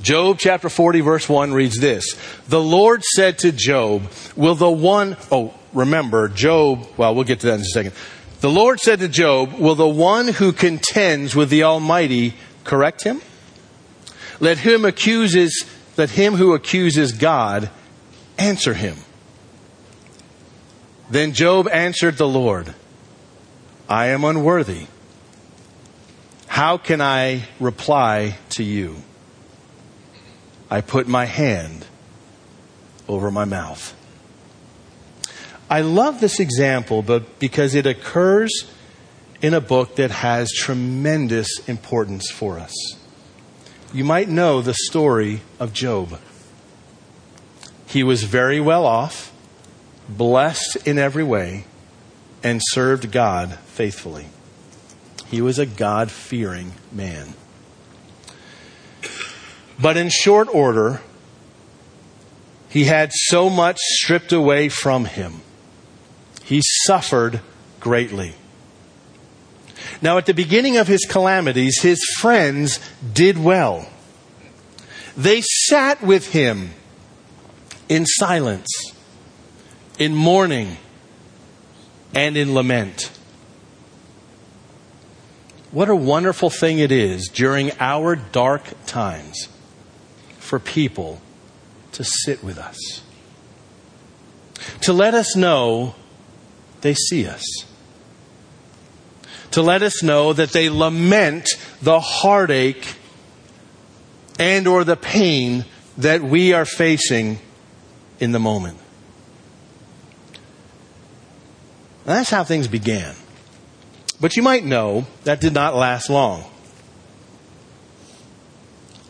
Job 0.00 0.38
chapter 0.38 0.68
40, 0.68 1.00
verse 1.00 1.28
1 1.28 1.52
reads 1.52 1.78
this 1.78 2.14
The 2.48 2.60
Lord 2.60 3.02
said 3.02 3.38
to 3.38 3.52
Job, 3.52 4.10
Will 4.36 4.54
the 4.54 4.70
one, 4.70 5.16
oh, 5.32 5.54
remember, 5.72 6.28
Job, 6.28 6.86
well, 6.96 7.14
we'll 7.14 7.24
get 7.24 7.40
to 7.40 7.46
that 7.48 7.54
in 7.54 7.60
a 7.60 7.64
second. 7.64 7.92
The 8.40 8.50
Lord 8.50 8.80
said 8.80 8.98
to 8.98 9.08
Job, 9.08 9.54
Will 9.54 9.74
the 9.74 9.88
one 9.88 10.28
who 10.28 10.52
contends 10.52 11.34
with 11.34 11.48
the 11.48 11.62
Almighty 11.62 12.34
correct 12.64 13.02
him? 13.02 13.22
Let 14.44 14.58
him 14.58 14.84
accuses, 14.84 15.64
let 15.96 16.10
him 16.10 16.34
who 16.34 16.52
accuses 16.52 17.12
God 17.12 17.70
answer 18.36 18.74
him. 18.74 18.98
Then 21.08 21.32
Job 21.32 21.66
answered 21.66 22.18
the 22.18 22.28
Lord, 22.28 22.74
I 23.88 24.08
am 24.08 24.22
unworthy. 24.22 24.86
How 26.46 26.76
can 26.76 27.00
I 27.00 27.44
reply 27.58 28.36
to 28.50 28.62
you? 28.62 28.96
I 30.70 30.82
put 30.82 31.08
my 31.08 31.24
hand 31.24 31.86
over 33.08 33.30
my 33.30 33.46
mouth. 33.46 33.96
I 35.70 35.80
love 35.80 36.20
this 36.20 36.38
example, 36.38 37.00
but 37.00 37.38
because 37.38 37.74
it 37.74 37.86
occurs 37.86 38.52
in 39.40 39.54
a 39.54 39.60
book 39.62 39.96
that 39.96 40.10
has 40.10 40.52
tremendous 40.52 41.66
importance 41.66 42.30
for 42.30 42.58
us. 42.58 42.74
You 43.94 44.02
might 44.04 44.28
know 44.28 44.60
the 44.60 44.74
story 44.74 45.42
of 45.60 45.72
Job. 45.72 46.18
He 47.86 48.02
was 48.02 48.24
very 48.24 48.60
well 48.60 48.84
off 48.84 49.32
blessed 50.08 50.78
in 50.84 50.98
every 50.98 51.24
way, 51.24 51.64
and 52.42 52.60
served 52.62 53.10
God 53.10 53.58
faithfully. 53.66 54.26
He 55.28 55.40
was 55.40 55.58
a 55.58 55.66
God 55.66 56.10
fearing 56.10 56.72
man. 56.92 57.34
But 59.80 59.96
in 59.96 60.10
short 60.10 60.48
order, 60.52 61.00
he 62.68 62.84
had 62.84 63.12
so 63.12 63.48
much 63.48 63.78
stripped 63.78 64.32
away 64.32 64.68
from 64.68 65.04
him. 65.04 65.40
He 66.42 66.60
suffered 66.84 67.40
greatly. 67.80 68.34
Now, 70.02 70.18
at 70.18 70.26
the 70.26 70.34
beginning 70.34 70.76
of 70.76 70.88
his 70.88 71.04
calamities, 71.04 71.80
his 71.80 72.04
friends 72.18 72.80
did 73.12 73.42
well. 73.42 73.88
They 75.16 75.40
sat 75.42 76.02
with 76.02 76.32
him 76.32 76.70
in 77.88 78.06
silence 78.06 78.68
in 79.98 80.14
mourning 80.14 80.76
and 82.14 82.36
in 82.36 82.54
lament. 82.54 83.10
What 85.70 85.88
a 85.88 85.96
wonderful 85.96 86.50
thing 86.50 86.78
it 86.78 86.92
is 86.92 87.28
during 87.28 87.72
our 87.80 88.14
dark 88.14 88.62
times 88.86 89.48
for 90.38 90.58
people 90.58 91.20
to 91.92 92.04
sit 92.04 92.44
with 92.44 92.58
us, 92.58 93.02
to 94.82 94.92
let 94.92 95.14
us 95.14 95.34
know 95.34 95.94
they 96.82 96.94
see 96.94 97.26
us, 97.26 97.42
to 99.54 99.62
let 99.62 99.82
us 99.82 100.02
know 100.02 100.32
that 100.32 100.50
they 100.50 100.68
lament 100.68 101.48
the 101.80 102.00
heartache 102.00 102.96
and 104.36 104.66
or 104.66 104.82
the 104.82 104.96
pain 104.96 105.64
that 105.96 106.20
we 106.22 106.52
are 106.52 106.64
facing 106.64 107.38
in 108.18 108.32
the 108.32 108.40
moment. 108.40 108.76
And 112.00 112.16
that's 112.16 112.30
how 112.30 112.42
things 112.42 112.66
began. 112.66 113.14
But 114.20 114.36
you 114.36 114.42
might 114.42 114.64
know 114.64 115.06
that 115.22 115.40
did 115.40 115.52
not 115.52 115.76
last 115.76 116.10
long. 116.10 116.44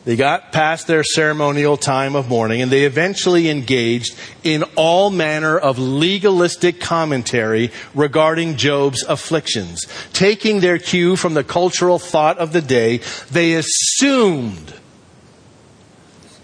They 0.04 0.16
got 0.16 0.52
past 0.52 0.86
their 0.86 1.02
ceremonial 1.02 1.78
time 1.78 2.14
of 2.14 2.28
mourning 2.28 2.60
and 2.60 2.70
they 2.70 2.84
eventually 2.84 3.48
engaged 3.48 4.14
in 4.42 4.62
all 4.76 5.08
manner 5.08 5.58
of 5.58 5.78
legalistic 5.78 6.78
commentary 6.78 7.72
regarding 7.94 8.56
Job's 8.56 9.02
afflictions. 9.02 9.86
Taking 10.12 10.60
their 10.60 10.78
cue 10.78 11.16
from 11.16 11.32
the 11.32 11.44
cultural 11.44 11.98
thought 11.98 12.36
of 12.36 12.52
the 12.52 12.60
day, 12.60 13.00
they 13.30 13.54
assumed, 13.54 14.74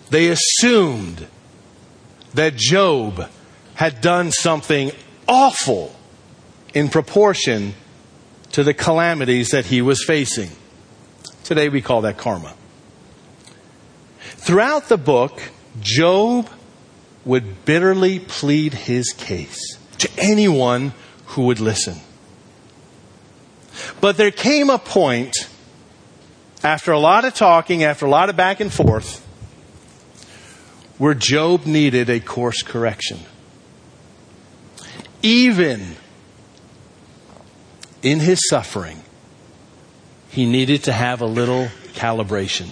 they 0.09 0.29
assumed 0.29 1.27
that 2.33 2.57
Job 2.57 3.29
had 3.75 4.01
done 4.01 4.31
something 4.31 4.91
awful 5.29 5.95
in 6.73 6.89
proportion 6.89 7.75
to 8.53 8.65
the 8.65 8.75
calamities 8.75 9.51
that 9.51 9.67
he 9.67 9.83
was 9.83 10.03
facing. 10.03 10.51
Today 11.45 11.69
we 11.69 11.83
call 11.83 12.01
that 12.03 12.17
karma. 12.17 12.55
Throughout 14.41 14.89
the 14.89 14.97
book, 14.97 15.39
Job 15.81 16.49
would 17.27 17.67
bitterly 17.67 18.19
plead 18.19 18.73
his 18.73 19.13
case 19.13 19.77
to 19.99 20.09
anyone 20.17 20.95
who 21.27 21.43
would 21.43 21.61
listen. 21.61 21.99
But 24.01 24.17
there 24.17 24.31
came 24.31 24.71
a 24.71 24.79
point, 24.79 25.37
after 26.65 26.91
a 26.91 26.99
lot 26.99 27.27
of 27.27 27.35
talking, 27.35 27.85
after 27.85 28.07
a 28.07 28.09
lot 28.09 28.31
of 28.31 28.37
back 28.37 28.61
and 28.61 28.73
forth, 28.73 29.21
where 30.97 31.15
Job 31.15 31.67
needed 31.67 32.09
a 32.09 32.19
course 32.19 32.63
correction. 32.63 33.21
Even 35.23 35.97
in 38.03 38.21
his 38.21 38.41
suffering, 38.49 39.03
he 40.31 40.47
needed 40.47 40.85
to 40.85 40.93
have 40.93 41.21
a 41.21 41.27
little 41.27 41.69
calibration. 41.93 42.71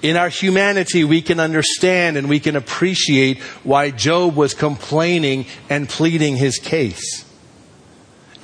In 0.00 0.16
our 0.16 0.28
humanity, 0.28 1.02
we 1.02 1.22
can 1.22 1.40
understand 1.40 2.16
and 2.16 2.28
we 2.28 2.38
can 2.38 2.54
appreciate 2.54 3.38
why 3.64 3.90
Job 3.90 4.36
was 4.36 4.54
complaining 4.54 5.46
and 5.68 5.88
pleading 5.88 6.36
his 6.36 6.58
case 6.58 7.24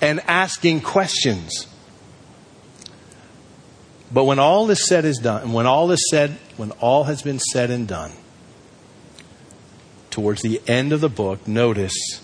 and 0.00 0.20
asking 0.26 0.80
questions. 0.80 1.68
But 4.12 4.24
when 4.24 4.38
all 4.38 4.68
is 4.70 4.86
said 4.86 5.04
is 5.04 5.18
done, 5.18 5.42
and 5.42 5.54
when 5.54 5.66
all 5.66 5.90
is 5.90 6.04
said, 6.10 6.32
when 6.56 6.72
all 6.72 7.04
has 7.04 7.22
been 7.22 7.38
said 7.38 7.70
and 7.70 7.86
done, 7.86 8.12
towards 10.10 10.42
the 10.42 10.60
end 10.66 10.92
of 10.92 11.00
the 11.00 11.08
book, 11.08 11.46
notice 11.46 12.20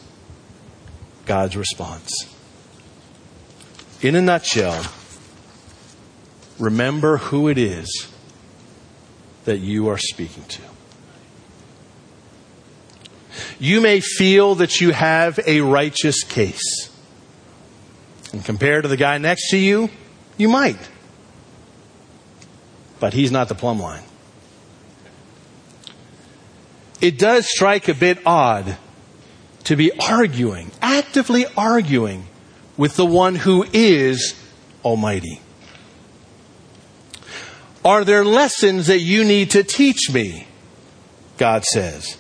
God's 1.26 1.56
response. 1.56 2.12
In 4.02 4.14
a 4.16 4.20
nutshell, 4.20 4.86
remember 6.58 7.18
who 7.18 7.48
it 7.48 7.58
is 7.58 8.09
that 9.44 9.58
you 9.58 9.88
are 9.88 9.98
speaking 9.98 10.44
to. 10.44 10.62
You 13.58 13.80
may 13.80 14.00
feel 14.00 14.56
that 14.56 14.80
you 14.80 14.92
have 14.92 15.38
a 15.46 15.60
righteous 15.60 16.22
case. 16.24 16.90
And 18.32 18.44
compared 18.44 18.84
to 18.84 18.88
the 18.88 18.96
guy 18.96 19.18
next 19.18 19.50
to 19.50 19.58
you, 19.58 19.90
you 20.36 20.48
might. 20.48 20.78
But 22.98 23.14
he's 23.14 23.30
not 23.30 23.48
the 23.48 23.54
plumb 23.54 23.80
line. 23.80 24.02
It 27.00 27.18
does 27.18 27.48
strike 27.48 27.88
a 27.88 27.94
bit 27.94 28.18
odd 28.26 28.76
to 29.64 29.76
be 29.76 29.90
arguing, 29.98 30.70
actively 30.82 31.46
arguing 31.56 32.26
with 32.76 32.96
the 32.96 33.06
one 33.06 33.36
who 33.36 33.64
is 33.72 34.34
Almighty. 34.84 35.40
Are 37.84 38.04
there 38.04 38.24
lessons 38.24 38.88
that 38.88 39.00
you 39.00 39.24
need 39.24 39.50
to 39.52 39.62
teach 39.62 40.10
me? 40.10 40.46
God 41.38 41.64
says. 41.64 42.18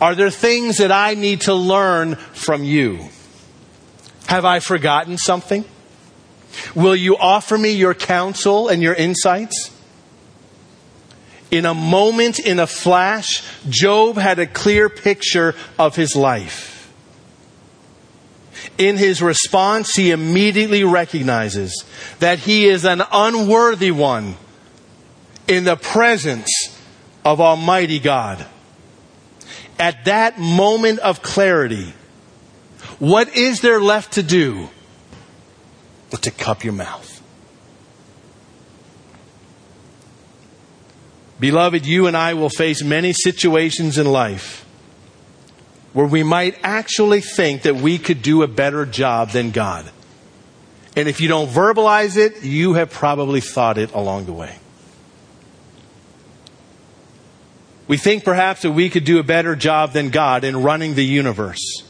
Are 0.00 0.14
there 0.14 0.30
things 0.30 0.78
that 0.78 0.92
I 0.92 1.14
need 1.14 1.42
to 1.42 1.54
learn 1.54 2.14
from 2.14 2.62
you? 2.62 3.08
Have 4.26 4.44
I 4.44 4.60
forgotten 4.60 5.18
something? 5.18 5.64
Will 6.74 6.94
you 6.94 7.16
offer 7.16 7.58
me 7.58 7.72
your 7.72 7.94
counsel 7.94 8.68
and 8.68 8.82
your 8.82 8.94
insights? 8.94 9.70
In 11.50 11.66
a 11.66 11.74
moment, 11.74 12.38
in 12.38 12.58
a 12.58 12.66
flash, 12.66 13.44
Job 13.68 14.16
had 14.16 14.38
a 14.38 14.46
clear 14.46 14.88
picture 14.88 15.54
of 15.78 15.96
his 15.96 16.16
life. 16.16 16.92
In 18.78 18.96
his 18.96 19.22
response, 19.22 19.94
he 19.94 20.10
immediately 20.10 20.84
recognizes 20.84 21.84
that 22.18 22.40
he 22.40 22.66
is 22.66 22.84
an 22.84 23.02
unworthy 23.12 23.90
one 23.90 24.36
in 25.46 25.64
the 25.64 25.76
presence 25.76 26.48
of 27.24 27.40
Almighty 27.40 27.98
God. 27.98 28.44
At 29.78 30.04
that 30.04 30.38
moment 30.38 31.00
of 31.00 31.22
clarity, 31.22 31.92
what 32.98 33.36
is 33.36 33.60
there 33.60 33.80
left 33.80 34.12
to 34.12 34.22
do 34.22 34.68
but 36.10 36.22
to 36.22 36.30
cup 36.30 36.64
your 36.64 36.72
mouth? 36.72 37.10
Beloved, 41.40 41.84
you 41.84 42.06
and 42.06 42.16
I 42.16 42.34
will 42.34 42.48
face 42.48 42.82
many 42.82 43.12
situations 43.12 43.98
in 43.98 44.06
life 44.06 44.64
where 45.92 46.06
we 46.06 46.22
might 46.22 46.56
actually 46.62 47.20
think 47.20 47.62
that 47.62 47.76
we 47.76 47.98
could 47.98 48.22
do 48.22 48.42
a 48.42 48.48
better 48.48 48.86
job 48.86 49.30
than 49.30 49.50
God. 49.50 49.90
And 50.96 51.08
if 51.08 51.20
you 51.20 51.28
don't 51.28 51.48
verbalize 51.48 52.16
it, 52.16 52.44
you 52.44 52.74
have 52.74 52.90
probably 52.90 53.40
thought 53.40 53.78
it 53.78 53.92
along 53.92 54.26
the 54.26 54.32
way. 54.32 54.56
We 57.86 57.96
think 57.96 58.24
perhaps 58.24 58.62
that 58.62 58.72
we 58.72 58.88
could 58.88 59.04
do 59.04 59.18
a 59.18 59.22
better 59.22 59.54
job 59.54 59.92
than 59.92 60.10
God 60.10 60.42
in 60.42 60.62
running 60.62 60.94
the 60.94 61.04
universe, 61.04 61.82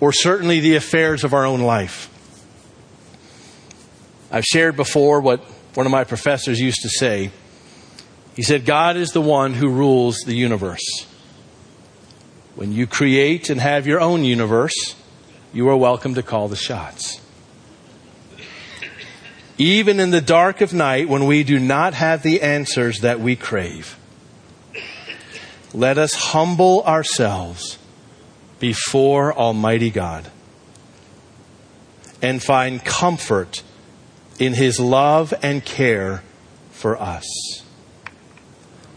or 0.00 0.12
certainly 0.12 0.60
the 0.60 0.74
affairs 0.74 1.22
of 1.22 1.32
our 1.32 1.46
own 1.46 1.60
life. 1.60 2.08
I've 4.30 4.44
shared 4.44 4.76
before 4.76 5.20
what 5.20 5.40
one 5.74 5.86
of 5.86 5.92
my 5.92 6.04
professors 6.04 6.60
used 6.60 6.82
to 6.82 6.88
say. 6.88 7.30
He 8.34 8.42
said, 8.42 8.64
God 8.64 8.96
is 8.96 9.12
the 9.12 9.20
one 9.20 9.54
who 9.54 9.68
rules 9.68 10.18
the 10.26 10.34
universe. 10.34 11.06
When 12.54 12.72
you 12.72 12.86
create 12.86 13.48
and 13.48 13.60
have 13.60 13.86
your 13.86 14.00
own 14.00 14.24
universe, 14.24 14.96
you 15.52 15.68
are 15.68 15.76
welcome 15.76 16.14
to 16.14 16.22
call 16.22 16.48
the 16.48 16.56
shots. 16.56 17.20
Even 19.58 20.00
in 20.00 20.10
the 20.10 20.20
dark 20.20 20.60
of 20.60 20.72
night, 20.72 21.08
when 21.08 21.26
we 21.26 21.44
do 21.44 21.58
not 21.58 21.94
have 21.94 22.22
the 22.22 22.40
answers 22.40 23.00
that 23.00 23.20
we 23.20 23.36
crave, 23.36 23.98
let 25.74 25.98
us 25.98 26.14
humble 26.14 26.82
ourselves 26.84 27.78
before 28.60 29.32
Almighty 29.32 29.90
God 29.90 30.30
and 32.20 32.42
find 32.42 32.84
comfort 32.84 33.62
in 34.38 34.54
His 34.54 34.78
love 34.78 35.34
and 35.42 35.64
care 35.64 36.22
for 36.70 37.00
us. 37.00 37.26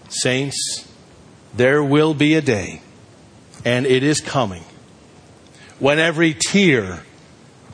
Saints, 0.10 0.88
there 1.54 1.84
will 1.84 2.14
be 2.14 2.36
a 2.36 2.42
day, 2.42 2.82
and 3.64 3.86
it 3.86 4.04
is 4.04 4.22
coming, 4.22 4.64
when 5.80 6.00
every 6.00 6.34
tear 6.34 7.04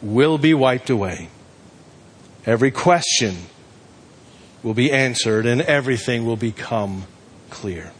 will 0.01 0.37
be 0.37 0.53
wiped 0.53 0.89
away, 0.89 1.29
every 2.45 2.71
question 2.71 3.35
will 4.63 4.73
be 4.73 4.91
answered, 4.91 5.45
and 5.45 5.61
everything 5.61 6.25
will 6.25 6.37
become 6.37 7.05
clear. 7.49 7.91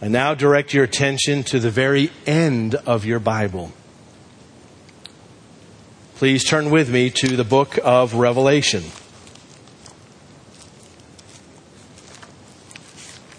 I 0.00 0.06
now 0.06 0.34
direct 0.34 0.72
your 0.72 0.84
attention 0.84 1.42
to 1.44 1.58
the 1.58 1.70
very 1.70 2.12
end 2.24 2.76
of 2.76 3.04
your 3.04 3.18
Bible. 3.18 3.72
Please 6.14 6.44
turn 6.44 6.70
with 6.70 6.88
me 6.88 7.10
to 7.10 7.36
the 7.36 7.42
book 7.42 7.78
of 7.82 8.14
Revelation. 8.14 8.84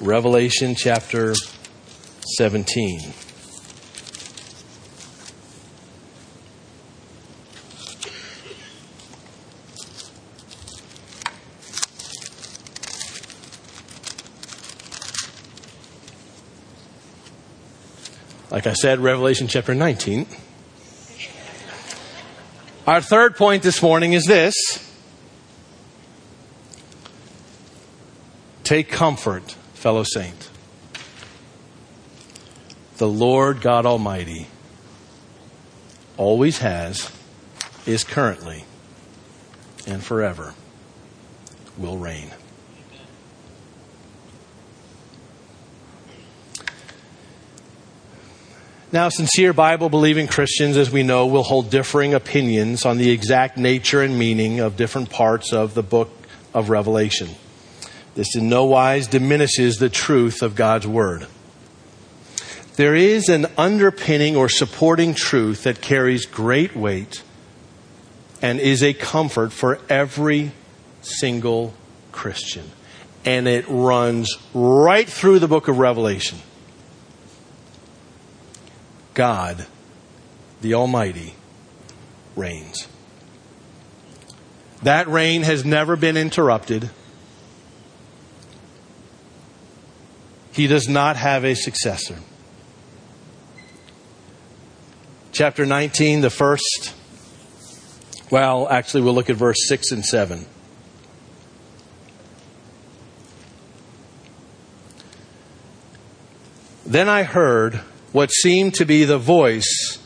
Revelation 0.02 0.76
chapter 0.76 1.34
17. 2.38 3.14
Like 18.52 18.66
I 18.66 18.74
said, 18.74 19.00
Revelation 19.00 19.48
chapter 19.48 19.76
19. 19.76 20.26
Our 22.88 23.02
third 23.02 23.36
point 23.36 23.62
this 23.62 23.84
morning 23.84 24.14
is 24.14 24.26
this 24.26 24.56
Take 28.64 28.90
comfort, 28.90 29.52
fellow 29.76 30.04
saint. 30.04 30.50
The 32.98 33.08
Lord 33.08 33.62
God 33.62 33.86
Almighty 33.86 34.48
always 36.18 36.58
has, 36.58 37.12
is 37.86 38.04
currently, 38.04 38.66
and 39.86 40.04
forever 40.04 40.56
will 41.78 41.98
reign. 41.98 42.32
Now, 48.92 49.10
sincere 49.10 49.54
Bible 49.54 49.90
believing 49.90 50.26
Christians, 50.26 50.76
as 50.76 50.90
we 50.90 51.04
know, 51.04 51.28
will 51.28 51.44
hold 51.44 51.70
differing 51.70 52.16
opinions 52.16 52.88
on 52.88 52.98
the 52.98 53.12
exact 53.12 53.56
nature 53.56 54.02
and 54.02 54.18
meaning 54.18 54.62
of 54.62 54.78
different 54.78 55.12
parts 55.12 55.54
of 55.54 55.76
the 55.76 55.84
book 55.84 56.10
of 56.56 56.72
Revelation. 56.72 57.30
This 58.16 58.36
in 58.36 58.50
no 58.50 58.66
wise 58.66 59.06
diminishes 59.06 59.76
the 59.76 59.90
truth 59.90 60.42
of 60.42 60.56
God's 60.56 60.88
Word. 60.88 61.28
There 62.78 62.96
is 62.96 63.30
an 63.30 63.46
underpinning 63.60 64.36
or 64.36 64.50
supporting 64.50 65.14
truth 65.14 65.66
that 65.66 65.82
carries 65.82 66.26
great 66.26 66.76
weight 66.76 67.22
and 68.42 68.60
is 68.60 68.82
a 68.82 68.96
comfort 68.96 69.54
for 69.54 69.78
every 69.88 70.52
single 71.04 71.76
Christian. 72.12 72.72
And 73.24 73.48
it 73.48 73.66
runs 73.68 74.36
right 74.56 75.08
through 75.08 75.38
the 75.38 75.48
book 75.48 75.68
of 75.68 75.78
Revelation. 75.78 76.40
God, 79.20 79.66
the 80.62 80.76
Almighty, 80.76 81.36
reigns. 82.38 82.88
That 84.84 85.10
reign 85.10 85.42
has 85.42 85.66
never 85.66 85.98
been 85.98 86.16
interrupted. 86.16 86.90
He 90.54 90.68
does 90.68 90.88
not 90.88 91.18
have 91.18 91.44
a 91.44 91.54
successor. 91.54 92.16
Chapter 95.34 95.66
19, 95.66 96.22
the 96.22 96.30
first, 96.30 96.96
well, 98.32 98.70
actually, 98.70 99.02
we'll 99.02 99.16
look 99.16 99.30
at 99.30 99.36
verse 99.36 99.68
6 99.68 99.92
and 99.92 100.06
7. 100.06 100.46
Then 106.86 107.10
I 107.10 107.24
heard 107.24 107.82
what 108.12 108.32
seemed 108.32 108.74
to 108.76 108.86
be 108.86 109.04
the 109.04 109.18
voice 109.18 110.00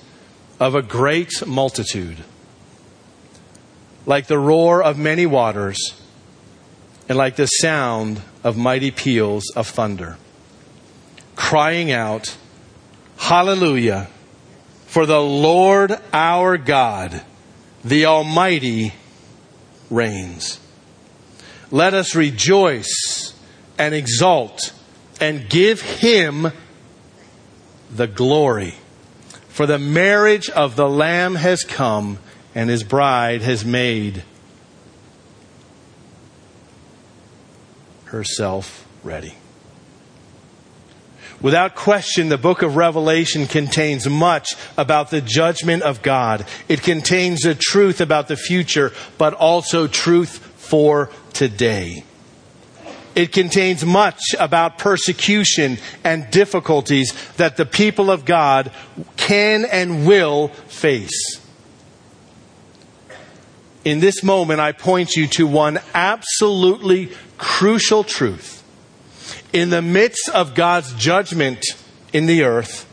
of 0.59 0.75
a 0.75 0.81
great 0.81 1.45
multitude, 1.45 2.17
like 4.05 4.27
the 4.27 4.39
roar 4.39 4.83
of 4.83 4.97
many 4.97 5.25
waters, 5.25 5.93
and 7.07 7.17
like 7.17 7.35
the 7.35 7.47
sound 7.47 8.21
of 8.43 8.57
mighty 8.57 8.91
peals 8.91 9.43
of 9.55 9.67
thunder, 9.67 10.17
crying 11.35 11.91
out 11.91 12.37
Hallelujah. 13.23 14.09
For 14.85 15.05
the 15.05 15.21
Lord 15.21 15.97
our 16.11 16.57
God, 16.57 17.21
the 17.83 18.05
Almighty, 18.05 18.93
reigns. 19.89 20.59
Let 21.71 21.93
us 21.93 22.15
rejoice 22.15 23.33
and 23.77 23.95
exult 23.95 24.73
and 25.21 25.49
give 25.49 25.81
him 25.81 26.51
the 27.95 28.07
glory. 28.07 28.75
For 29.49 29.65
the 29.65 29.79
marriage 29.79 30.49
of 30.49 30.75
the 30.75 30.89
Lamb 30.89 31.35
has 31.35 31.63
come, 31.63 32.19
and 32.55 32.69
his 32.69 32.83
bride 32.83 33.41
has 33.41 33.63
made 33.63 34.23
herself 38.05 38.87
ready. 39.03 39.35
Without 41.41 41.75
question, 41.75 42.29
the 42.29 42.37
book 42.37 42.61
of 42.61 42.77
Revelation 42.77 43.47
contains 43.47 44.07
much 44.07 44.55
about 44.77 45.09
the 45.09 45.19
judgment 45.19 45.83
of 45.83 46.01
God. 46.01 46.45
It 46.69 46.81
contains 46.81 47.41
the 47.41 47.53
truth 47.53 47.99
about 47.99 48.29
the 48.29 48.37
future, 48.37 48.93
but 49.17 49.33
also 49.33 49.87
truth 49.87 50.37
for 50.37 51.09
today. 51.33 52.05
It 53.15 53.31
contains 53.31 53.85
much 53.85 54.21
about 54.39 54.77
persecution 54.77 55.77
and 56.03 56.29
difficulties 56.31 57.13
that 57.37 57.57
the 57.57 57.65
people 57.65 58.09
of 58.09 58.25
God 58.25 58.71
can 59.17 59.65
and 59.65 60.07
will 60.07 60.47
face. 60.47 61.39
In 63.85 63.99
this 63.99 64.23
moment, 64.23 64.59
I 64.59 64.71
point 64.71 65.15
you 65.15 65.27
to 65.27 65.45
one 65.45 65.79
absolutely 65.93 67.11
crucial 67.37 68.03
truth 68.03 68.63
in 69.51 69.69
the 69.69 69.81
midst 69.81 70.29
of 70.29 70.55
God's 70.55 70.93
judgment 70.93 71.63
in 72.13 72.25
the 72.25 72.43
earth, 72.43 72.87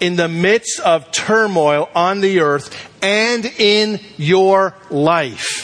in 0.00 0.16
the 0.16 0.28
midst 0.28 0.80
of 0.80 1.10
turmoil 1.10 1.88
on 1.94 2.20
the 2.20 2.40
earth, 2.40 2.74
and 3.02 3.44
in 3.44 4.00
your 4.16 4.74
life, 4.90 5.55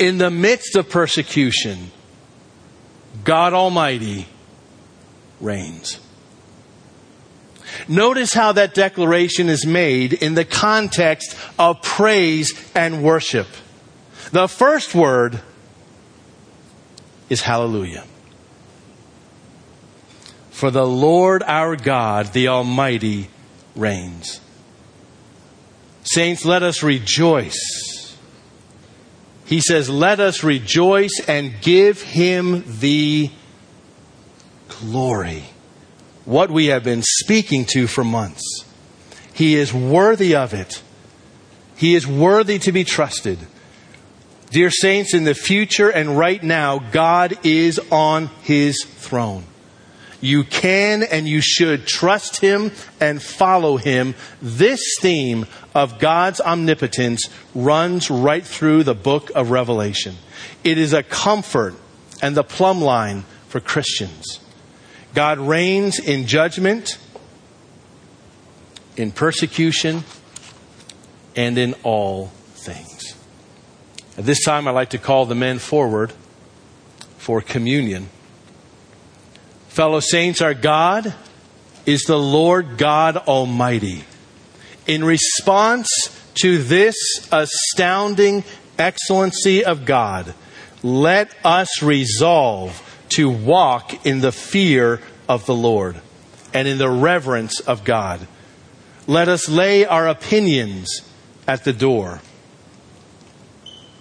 in 0.00 0.16
the 0.16 0.30
midst 0.30 0.76
of 0.76 0.88
persecution, 0.88 1.90
God 3.22 3.52
Almighty 3.52 4.26
reigns. 5.40 6.00
Notice 7.86 8.32
how 8.32 8.52
that 8.52 8.72
declaration 8.72 9.50
is 9.50 9.66
made 9.66 10.14
in 10.14 10.34
the 10.34 10.44
context 10.46 11.36
of 11.58 11.82
praise 11.82 12.52
and 12.74 13.02
worship. 13.02 13.46
The 14.32 14.48
first 14.48 14.94
word 14.94 15.40
is 17.28 17.42
hallelujah. 17.42 18.04
For 20.50 20.70
the 20.70 20.86
Lord 20.86 21.42
our 21.42 21.76
God, 21.76 22.32
the 22.32 22.48
Almighty, 22.48 23.28
reigns. 23.76 24.40
Saints, 26.04 26.46
let 26.46 26.62
us 26.62 26.82
rejoice. 26.82 27.89
He 29.50 29.60
says, 29.60 29.90
Let 29.90 30.20
us 30.20 30.44
rejoice 30.44 31.20
and 31.26 31.60
give 31.60 32.00
him 32.00 32.62
the 32.78 33.30
glory. 34.68 35.42
What 36.24 36.52
we 36.52 36.66
have 36.66 36.84
been 36.84 37.02
speaking 37.02 37.64
to 37.72 37.88
for 37.88 38.04
months. 38.04 38.64
He 39.34 39.56
is 39.56 39.74
worthy 39.74 40.36
of 40.36 40.54
it. 40.54 40.80
He 41.74 41.96
is 41.96 42.06
worthy 42.06 42.60
to 42.60 42.70
be 42.70 42.84
trusted. 42.84 43.40
Dear 44.52 44.70
saints, 44.70 45.14
in 45.14 45.24
the 45.24 45.34
future 45.34 45.88
and 45.88 46.16
right 46.16 46.42
now, 46.42 46.78
God 46.78 47.36
is 47.44 47.80
on 47.90 48.28
his 48.42 48.84
throne. 48.84 49.42
You 50.20 50.44
can 50.44 51.02
and 51.02 51.26
you 51.26 51.40
should 51.40 51.86
trust 51.86 52.40
him 52.40 52.72
and 53.00 53.22
follow 53.22 53.76
him. 53.76 54.14
This 54.42 54.80
theme 55.00 55.46
of 55.74 55.98
God's 55.98 56.40
omnipotence 56.40 57.28
runs 57.54 58.10
right 58.10 58.44
through 58.44 58.84
the 58.84 58.94
book 58.94 59.30
of 59.34 59.50
Revelation. 59.50 60.16
It 60.62 60.78
is 60.78 60.92
a 60.92 61.02
comfort 61.02 61.74
and 62.22 62.36
the 62.36 62.44
plumb 62.44 62.82
line 62.82 63.24
for 63.48 63.60
Christians. 63.60 64.40
God 65.14 65.38
reigns 65.38 65.98
in 65.98 66.26
judgment, 66.26 66.98
in 68.96 69.10
persecution, 69.10 70.04
and 71.34 71.56
in 71.56 71.74
all 71.82 72.26
things. 72.54 73.14
At 74.18 74.26
this 74.26 74.44
time, 74.44 74.68
I'd 74.68 74.72
like 74.72 74.90
to 74.90 74.98
call 74.98 75.24
the 75.24 75.34
men 75.34 75.58
forward 75.58 76.12
for 77.16 77.40
communion. 77.40 78.10
Fellow 79.70 80.00
saints, 80.00 80.42
our 80.42 80.52
God 80.52 81.14
is 81.86 82.02
the 82.02 82.18
Lord 82.18 82.76
God 82.76 83.16
Almighty. 83.16 84.04
In 84.88 85.04
response 85.04 85.88
to 86.42 86.60
this 86.60 86.96
astounding 87.30 88.42
excellency 88.76 89.64
of 89.64 89.84
God, 89.84 90.34
let 90.82 91.32
us 91.44 91.84
resolve 91.84 92.82
to 93.10 93.30
walk 93.30 94.04
in 94.04 94.20
the 94.20 94.32
fear 94.32 95.00
of 95.28 95.46
the 95.46 95.54
Lord 95.54 96.00
and 96.52 96.66
in 96.66 96.78
the 96.78 96.90
reverence 96.90 97.60
of 97.60 97.84
God. 97.84 98.26
Let 99.06 99.28
us 99.28 99.48
lay 99.48 99.86
our 99.86 100.08
opinions 100.08 100.88
at 101.46 101.62
the 101.62 101.72
door 101.72 102.20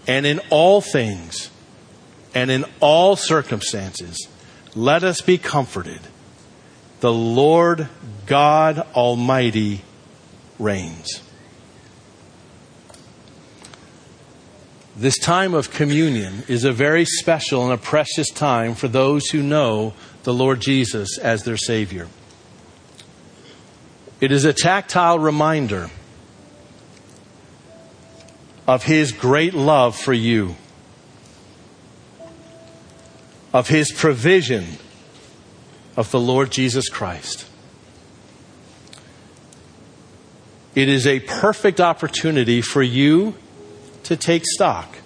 and 0.08 0.26
in 0.26 0.42
all 0.50 0.82
things 0.82 1.52
and 2.34 2.50
in 2.50 2.66
all 2.80 3.16
circumstances, 3.16 4.28
let 4.80 5.04
us 5.04 5.20
be 5.20 5.38
comforted. 5.38 6.00
The 7.02 7.12
Lord 7.12 7.90
God 8.26 8.80
Almighty 8.96 9.82
reigns. 10.58 11.22
This 14.96 15.18
time 15.18 15.54
of 15.54 15.72
communion 15.72 16.44
is 16.48 16.64
a 16.64 16.72
very 16.72 17.04
special 17.04 17.64
and 17.64 17.74
a 17.74 17.78
precious 17.78 18.30
time 18.30 18.74
for 18.74 18.88
those 18.88 19.28
who 19.28 19.44
know 19.44 19.94
the 20.24 20.34
Lord 20.34 20.62
Jesus 20.62 21.18
as 21.18 21.44
their 21.44 21.58
Savior. 21.58 22.08
It 24.22 24.32
is 24.32 24.46
a 24.46 24.54
tactile 24.54 25.20
reminder 25.20 25.90
of 28.66 28.84
His 28.84 29.12
great 29.12 29.54
love 29.54 29.98
for 29.98 30.14
you, 30.14 30.56
of 33.54 33.70
His 33.70 33.92
provision 33.92 34.66
of 35.96 36.12
the 36.12 36.20
Lord 36.20 36.52
Jesus 36.52 36.90
Christ. 36.90 37.46
It 40.76 40.88
is 40.88 41.08
a 41.08 41.20
perfect 41.20 41.82
opportunity 41.82 42.62
for 42.62 42.84
you 42.84 43.36
to 44.04 44.16
take 44.16 44.46
stock, 44.46 45.00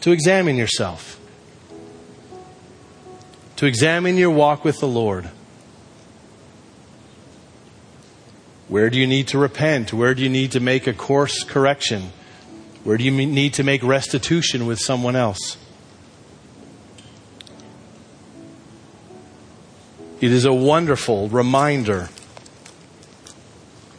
to 0.00 0.10
examine 0.10 0.56
yourself, 0.56 1.20
to 3.56 3.66
examine 3.66 4.16
your 4.16 4.30
walk 4.30 4.64
with 4.64 4.80
the 4.80 4.88
Lord. 4.88 5.30
Where 8.68 8.90
do 8.90 8.98
you 8.98 9.06
need 9.06 9.28
to 9.28 9.38
repent? 9.38 9.92
Where 9.92 10.14
do 10.14 10.22
you 10.22 10.28
need 10.28 10.52
to 10.52 10.60
make 10.60 10.86
a 10.86 10.92
course 10.92 11.44
correction? 11.44 12.10
Where 12.82 12.96
do 12.96 13.04
you 13.04 13.10
need 13.10 13.54
to 13.54 13.62
make 13.62 13.82
restitution 13.82 14.66
with 14.66 14.78
someone 14.80 15.14
else? 15.14 15.56
It 20.20 20.32
is 20.32 20.46
a 20.46 20.52
wonderful 20.52 21.28
reminder 21.28 22.08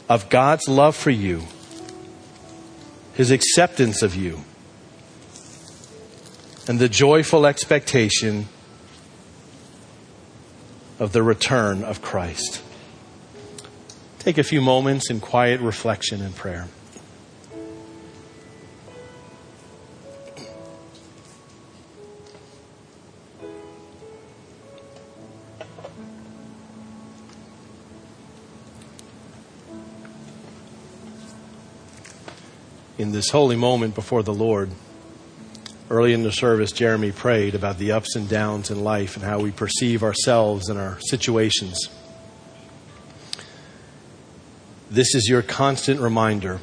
of 0.09 0.29
God's 0.29 0.67
love 0.67 0.95
for 0.95 1.11
you, 1.11 1.43
His 3.13 3.29
acceptance 3.29 4.01
of 4.01 4.15
you, 4.15 4.41
and 6.67 6.79
the 6.79 6.89
joyful 6.89 7.45
expectation 7.45 8.47
of 10.99 11.13
the 11.13 11.21
return 11.21 11.83
of 11.83 12.01
Christ. 12.01 12.63
Take 14.19 14.39
a 14.39 14.43
few 14.43 14.59
moments 14.59 15.11
in 15.11 15.19
quiet 15.19 15.61
reflection 15.61 16.21
and 16.21 16.35
prayer. 16.35 16.67
In 32.97 33.11
this 33.11 33.29
holy 33.29 33.55
moment 33.55 33.95
before 33.95 34.23
the 34.23 34.33
Lord. 34.33 34.71
Early 35.89 36.13
in 36.13 36.23
the 36.23 36.31
service, 36.31 36.71
Jeremy 36.71 37.11
prayed 37.11 37.55
about 37.55 37.77
the 37.77 37.91
ups 37.91 38.15
and 38.15 38.27
downs 38.27 38.69
in 38.69 38.83
life 38.83 39.15
and 39.15 39.23
how 39.23 39.39
we 39.39 39.51
perceive 39.51 40.03
ourselves 40.03 40.67
and 40.67 40.77
our 40.77 40.99
situations. 40.99 41.89
This 44.89 45.15
is 45.15 45.29
your 45.29 45.41
constant 45.41 45.99
reminder 45.99 46.59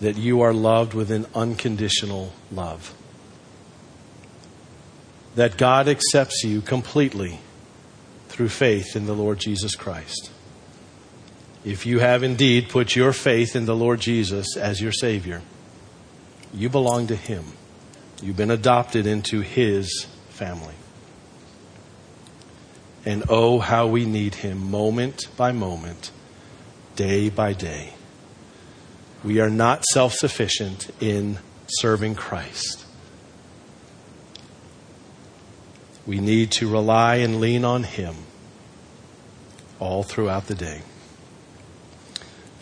that 0.00 0.16
you 0.16 0.40
are 0.40 0.52
loved 0.52 0.92
with 0.92 1.10
an 1.10 1.26
unconditional 1.34 2.32
love. 2.52 2.94
That 5.34 5.56
God 5.56 5.88
accepts 5.88 6.44
you 6.44 6.60
completely 6.60 7.40
through 8.28 8.50
faith 8.50 8.94
in 8.94 9.06
the 9.06 9.14
Lord 9.14 9.38
Jesus 9.38 9.74
Christ. 9.74 10.30
If 11.66 11.84
you 11.84 11.98
have 11.98 12.22
indeed 12.22 12.68
put 12.68 12.94
your 12.94 13.12
faith 13.12 13.56
in 13.56 13.66
the 13.66 13.74
Lord 13.74 13.98
Jesus 13.98 14.56
as 14.56 14.80
your 14.80 14.92
Savior, 14.92 15.42
you 16.54 16.68
belong 16.68 17.08
to 17.08 17.16
Him. 17.16 17.44
You've 18.22 18.36
been 18.36 18.52
adopted 18.52 19.04
into 19.04 19.40
His 19.40 20.06
family. 20.28 20.76
And 23.04 23.24
oh, 23.28 23.58
how 23.58 23.88
we 23.88 24.04
need 24.04 24.36
Him 24.36 24.70
moment 24.70 25.26
by 25.36 25.50
moment, 25.50 26.12
day 26.94 27.30
by 27.30 27.52
day. 27.52 27.94
We 29.24 29.40
are 29.40 29.50
not 29.50 29.84
self 29.86 30.12
sufficient 30.12 30.88
in 31.00 31.40
serving 31.66 32.14
Christ. 32.14 32.84
We 36.06 36.20
need 36.20 36.52
to 36.52 36.70
rely 36.70 37.16
and 37.16 37.40
lean 37.40 37.64
on 37.64 37.82
Him 37.82 38.14
all 39.80 40.04
throughout 40.04 40.46
the 40.46 40.54
day. 40.54 40.82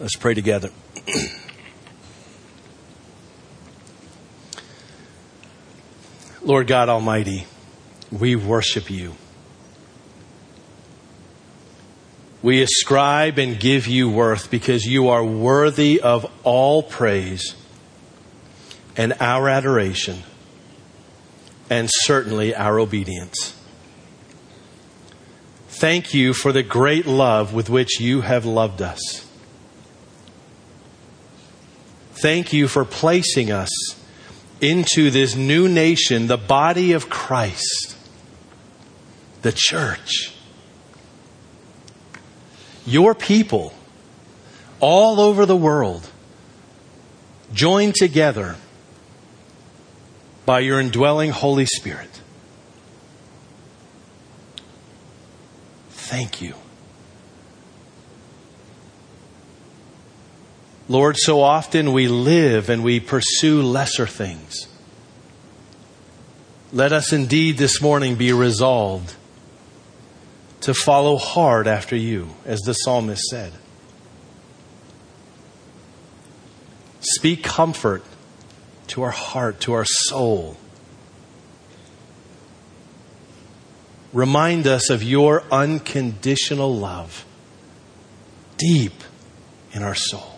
Let's 0.00 0.14
pray 0.14 0.34
together. 0.34 0.70
Lord 6.40 6.68
God 6.68 6.88
Almighty, 6.88 7.46
we 8.12 8.36
worship 8.36 8.90
you. 8.90 9.16
We 12.42 12.62
ascribe 12.62 13.38
and 13.38 13.58
give 13.58 13.88
you 13.88 14.08
worth 14.08 14.50
because 14.50 14.86
you 14.86 15.08
are 15.08 15.24
worthy 15.24 16.00
of 16.00 16.30
all 16.44 16.84
praise 16.84 17.56
and 18.96 19.14
our 19.18 19.48
adoration 19.48 20.22
and 21.68 21.90
certainly 21.92 22.54
our 22.54 22.78
obedience. 22.78 23.60
Thank 25.68 26.14
you 26.14 26.32
for 26.32 26.52
the 26.52 26.62
great 26.62 27.04
love 27.06 27.52
with 27.52 27.68
which 27.68 28.00
you 28.00 28.20
have 28.20 28.44
loved 28.44 28.80
us. 28.80 29.27
Thank 32.20 32.52
you 32.52 32.68
for 32.68 32.84
placing 32.84 33.50
us 33.50 33.70
into 34.60 35.10
this 35.10 35.36
new 35.36 35.68
nation, 35.68 36.26
the 36.26 36.36
body 36.36 36.92
of 36.92 37.08
Christ, 37.08 37.96
the 39.42 39.52
church. 39.54 40.32
Your 42.84 43.14
people 43.14 43.72
all 44.80 45.20
over 45.20 45.46
the 45.46 45.56
world 45.56 46.10
joined 47.52 47.94
together 47.94 48.56
by 50.44 50.60
your 50.60 50.80
indwelling 50.80 51.30
Holy 51.30 51.66
Spirit. 51.66 52.20
Thank 55.90 56.40
you. 56.40 56.54
Lord, 60.88 61.16
so 61.18 61.42
often 61.42 61.92
we 61.92 62.08
live 62.08 62.70
and 62.70 62.82
we 62.82 62.98
pursue 62.98 63.62
lesser 63.62 64.06
things. 64.06 64.66
Let 66.72 66.92
us 66.92 67.12
indeed 67.12 67.58
this 67.58 67.82
morning 67.82 68.14
be 68.14 68.32
resolved 68.32 69.14
to 70.62 70.72
follow 70.72 71.16
hard 71.18 71.66
after 71.66 71.94
you, 71.94 72.30
as 72.46 72.60
the 72.60 72.72
psalmist 72.72 73.22
said. 73.24 73.52
Speak 77.00 77.44
comfort 77.44 78.02
to 78.88 79.02
our 79.02 79.10
heart, 79.10 79.60
to 79.60 79.74
our 79.74 79.84
soul. 79.84 80.56
Remind 84.12 84.66
us 84.66 84.88
of 84.88 85.02
your 85.02 85.44
unconditional 85.52 86.74
love 86.74 87.26
deep 88.56 89.04
in 89.72 89.82
our 89.82 89.94
soul. 89.94 90.37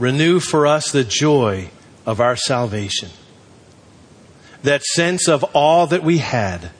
Renew 0.00 0.40
for 0.40 0.66
us 0.66 0.90
the 0.90 1.04
joy 1.04 1.68
of 2.06 2.20
our 2.20 2.34
salvation. 2.34 3.10
That 4.62 4.82
sense 4.82 5.28
of 5.28 5.44
awe 5.52 5.84
that 5.86 6.02
we 6.02 6.18
had 6.18 6.70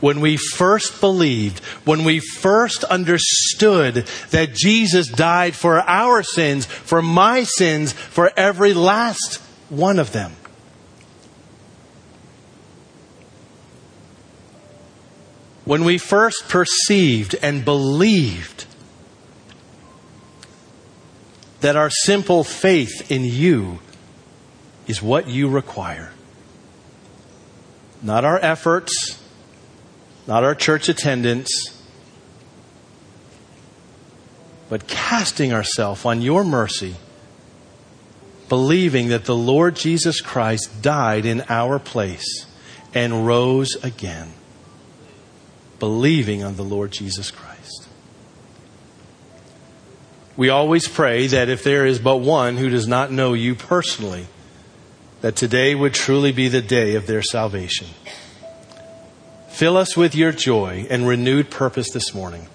when 0.00 0.20
we 0.20 0.38
first 0.38 0.98
believed, 0.98 1.60
when 1.84 2.02
we 2.02 2.18
first 2.18 2.82
understood 2.84 4.06
that 4.30 4.54
Jesus 4.54 5.06
died 5.06 5.54
for 5.54 5.80
our 5.80 6.22
sins, 6.22 6.64
for 6.64 7.02
my 7.02 7.44
sins, 7.44 7.92
for 7.92 8.32
every 8.38 8.72
last 8.72 9.36
one 9.68 9.98
of 9.98 10.12
them. 10.12 10.32
When 15.66 15.84
we 15.84 15.98
first 15.98 16.48
perceived 16.48 17.36
and 17.42 17.66
believed 17.66 18.64
that 21.62 21.76
our 21.76 21.90
simple 21.90 22.44
faith 22.44 23.10
in 23.10 23.24
you 23.24 23.78
is 24.86 25.00
what 25.00 25.28
you 25.28 25.48
require. 25.48 26.12
Not 28.02 28.24
our 28.24 28.38
efforts, 28.38 29.22
not 30.26 30.42
our 30.42 30.56
church 30.56 30.88
attendance, 30.88 31.80
but 34.68 34.88
casting 34.88 35.52
ourselves 35.52 36.04
on 36.04 36.20
your 36.20 36.42
mercy, 36.42 36.96
believing 38.48 39.08
that 39.08 39.24
the 39.24 39.36
Lord 39.36 39.76
Jesus 39.76 40.20
Christ 40.20 40.82
died 40.82 41.24
in 41.24 41.44
our 41.48 41.78
place 41.78 42.46
and 42.92 43.24
rose 43.24 43.76
again, 43.84 44.32
believing 45.78 46.42
on 46.42 46.56
the 46.56 46.64
Lord 46.64 46.90
Jesus 46.90 47.30
Christ. 47.30 47.51
We 50.36 50.48
always 50.48 50.88
pray 50.88 51.26
that 51.26 51.48
if 51.48 51.62
there 51.62 51.86
is 51.86 51.98
but 51.98 52.18
one 52.18 52.56
who 52.56 52.70
does 52.70 52.88
not 52.88 53.12
know 53.12 53.34
you 53.34 53.54
personally, 53.54 54.26
that 55.20 55.36
today 55.36 55.74
would 55.74 55.94
truly 55.94 56.32
be 56.32 56.48
the 56.48 56.62
day 56.62 56.94
of 56.94 57.06
their 57.06 57.22
salvation. 57.22 57.88
Fill 59.48 59.76
us 59.76 59.96
with 59.96 60.14
your 60.14 60.32
joy 60.32 60.86
and 60.90 61.06
renewed 61.06 61.50
purpose 61.50 61.90
this 61.90 62.14
morning. 62.14 62.48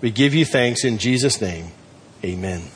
We 0.00 0.10
give 0.10 0.34
you 0.34 0.44
thanks 0.44 0.84
in 0.84 0.98
Jesus' 0.98 1.40
name. 1.40 1.72
Amen. 2.24 2.73